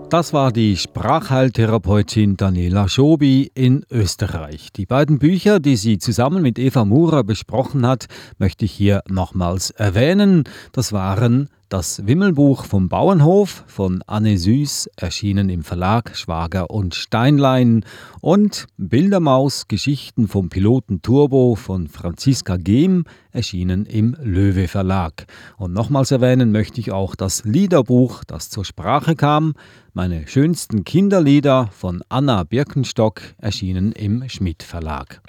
Das 0.09 0.33
war 0.33 0.51
die 0.51 0.75
Sprachheiltherapeutin 0.75 2.35
Daniela 2.35 2.89
Schobi 2.89 3.51
in 3.53 3.85
Österreich. 3.91 4.69
Die 4.75 4.87
beiden 4.87 5.19
Bücher, 5.19 5.59
die 5.59 5.75
sie 5.75 5.99
zusammen 5.99 6.41
mit 6.41 6.57
Eva 6.57 6.83
Murer 6.83 7.23
besprochen 7.23 7.85
hat, 7.85 8.07
möchte 8.39 8.65
ich 8.65 8.71
hier 8.71 9.03
nochmals 9.07 9.69
erwähnen. 9.69 10.45
Das 10.71 10.93
waren 10.93 11.49
das 11.69 12.05
Wimmelbuch 12.07 12.65
vom 12.65 12.89
Bauernhof 12.89 13.63
von 13.67 14.03
Anne 14.07 14.37
Süß, 14.37 14.89
erschienen 14.97 15.49
im 15.49 15.63
Verlag 15.63 16.17
Schwager 16.17 16.71
und 16.71 16.95
Steinlein 16.95 17.85
und 18.21 18.65
Bildermaus 18.77 19.67
Geschichten 19.67 20.27
vom 20.27 20.49
Piloten 20.49 21.01
Turbo 21.03 21.55
von 21.55 21.87
Franziska 21.87 22.57
Gehm, 22.57 23.05
erschienen 23.31 23.85
im 23.85 24.17
Löwe 24.21 24.67
Verlag. 24.67 25.27
Und 25.57 25.73
nochmals 25.73 26.09
erwähnen 26.09 26.51
möchte 26.51 26.81
ich 26.81 26.91
auch 26.91 27.15
das 27.15 27.45
Liederbuch, 27.45 28.23
das 28.23 28.49
zur 28.49 28.65
Sprache 28.65 29.15
kam, 29.15 29.53
meine 29.93 30.27
schönsten 30.27 30.83
Kinderlieder 30.83 31.69
von 31.71 32.01
Anna 32.09 32.43
Birkenstock, 32.43 33.21
erschienen 33.37 33.91
im 33.91 34.27
Schmidt 34.27 34.63
Verlag. 34.63 35.21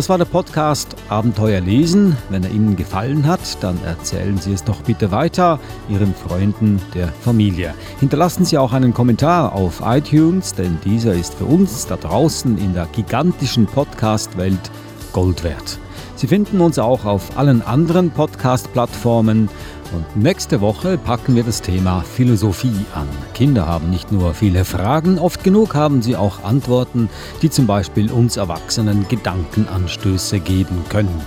Das 0.00 0.08
war 0.08 0.16
der 0.16 0.24
Podcast 0.24 0.96
Abenteuer 1.10 1.60
lesen. 1.60 2.16
Wenn 2.30 2.42
er 2.42 2.50
Ihnen 2.50 2.74
gefallen 2.74 3.26
hat, 3.26 3.62
dann 3.62 3.78
erzählen 3.84 4.38
Sie 4.38 4.54
es 4.54 4.64
doch 4.64 4.80
bitte 4.80 5.10
weiter 5.10 5.60
Ihren 5.90 6.14
Freunden 6.14 6.80
der 6.94 7.08
Familie. 7.08 7.74
Hinterlassen 7.98 8.46
Sie 8.46 8.56
auch 8.56 8.72
einen 8.72 8.94
Kommentar 8.94 9.52
auf 9.52 9.82
iTunes, 9.84 10.54
denn 10.54 10.78
dieser 10.86 11.12
ist 11.12 11.34
für 11.34 11.44
uns 11.44 11.86
da 11.86 11.98
draußen 11.98 12.56
in 12.56 12.72
der 12.72 12.86
gigantischen 12.86 13.66
Podcast-Welt 13.66 14.70
Gold 15.12 15.44
wert. 15.44 15.78
Sie 16.16 16.28
finden 16.28 16.62
uns 16.62 16.78
auch 16.78 17.04
auf 17.04 17.36
allen 17.36 17.60
anderen 17.60 18.10
Podcast-Plattformen 18.10 19.50
und 19.92 20.16
nächste 20.16 20.60
Woche 20.60 20.98
packen 20.98 21.34
wir 21.34 21.42
das 21.42 21.62
Thema 21.62 22.02
Philosophie 22.02 22.86
an. 22.94 23.08
Kinder 23.34 23.66
haben 23.66 23.90
nicht 23.90 24.12
nur 24.12 24.34
viele 24.34 24.64
Fragen, 24.64 25.18
oft 25.18 25.42
genug 25.42 25.74
haben 25.74 26.02
sie 26.02 26.16
auch 26.16 26.44
Antworten, 26.44 27.08
die 27.42 27.50
zum 27.50 27.66
Beispiel 27.66 28.10
uns 28.10 28.36
Erwachsenen 28.36 29.06
Gedankenanstöße 29.08 30.40
geben 30.40 30.84
können. 30.88 31.20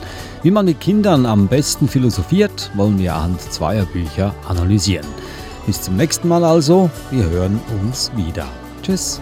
Wie 0.44 0.52
man 0.52 0.66
mit 0.66 0.80
Kindern 0.80 1.26
am 1.26 1.48
besten 1.48 1.88
philosophiert, 1.88 2.72
wollen 2.76 3.00
wir 3.00 3.16
anhand 3.16 3.42
zweier 3.42 3.86
Bücher 3.86 4.34
analysieren. 4.48 5.08
Bis 5.66 5.82
zum 5.82 5.96
nächsten 5.96 6.28
Mal 6.28 6.44
also, 6.44 6.90
wir 7.12 7.30
hören 7.30 7.60
uns 7.82 8.12
wieder. 8.16 8.48
Tschüss. 8.82 9.22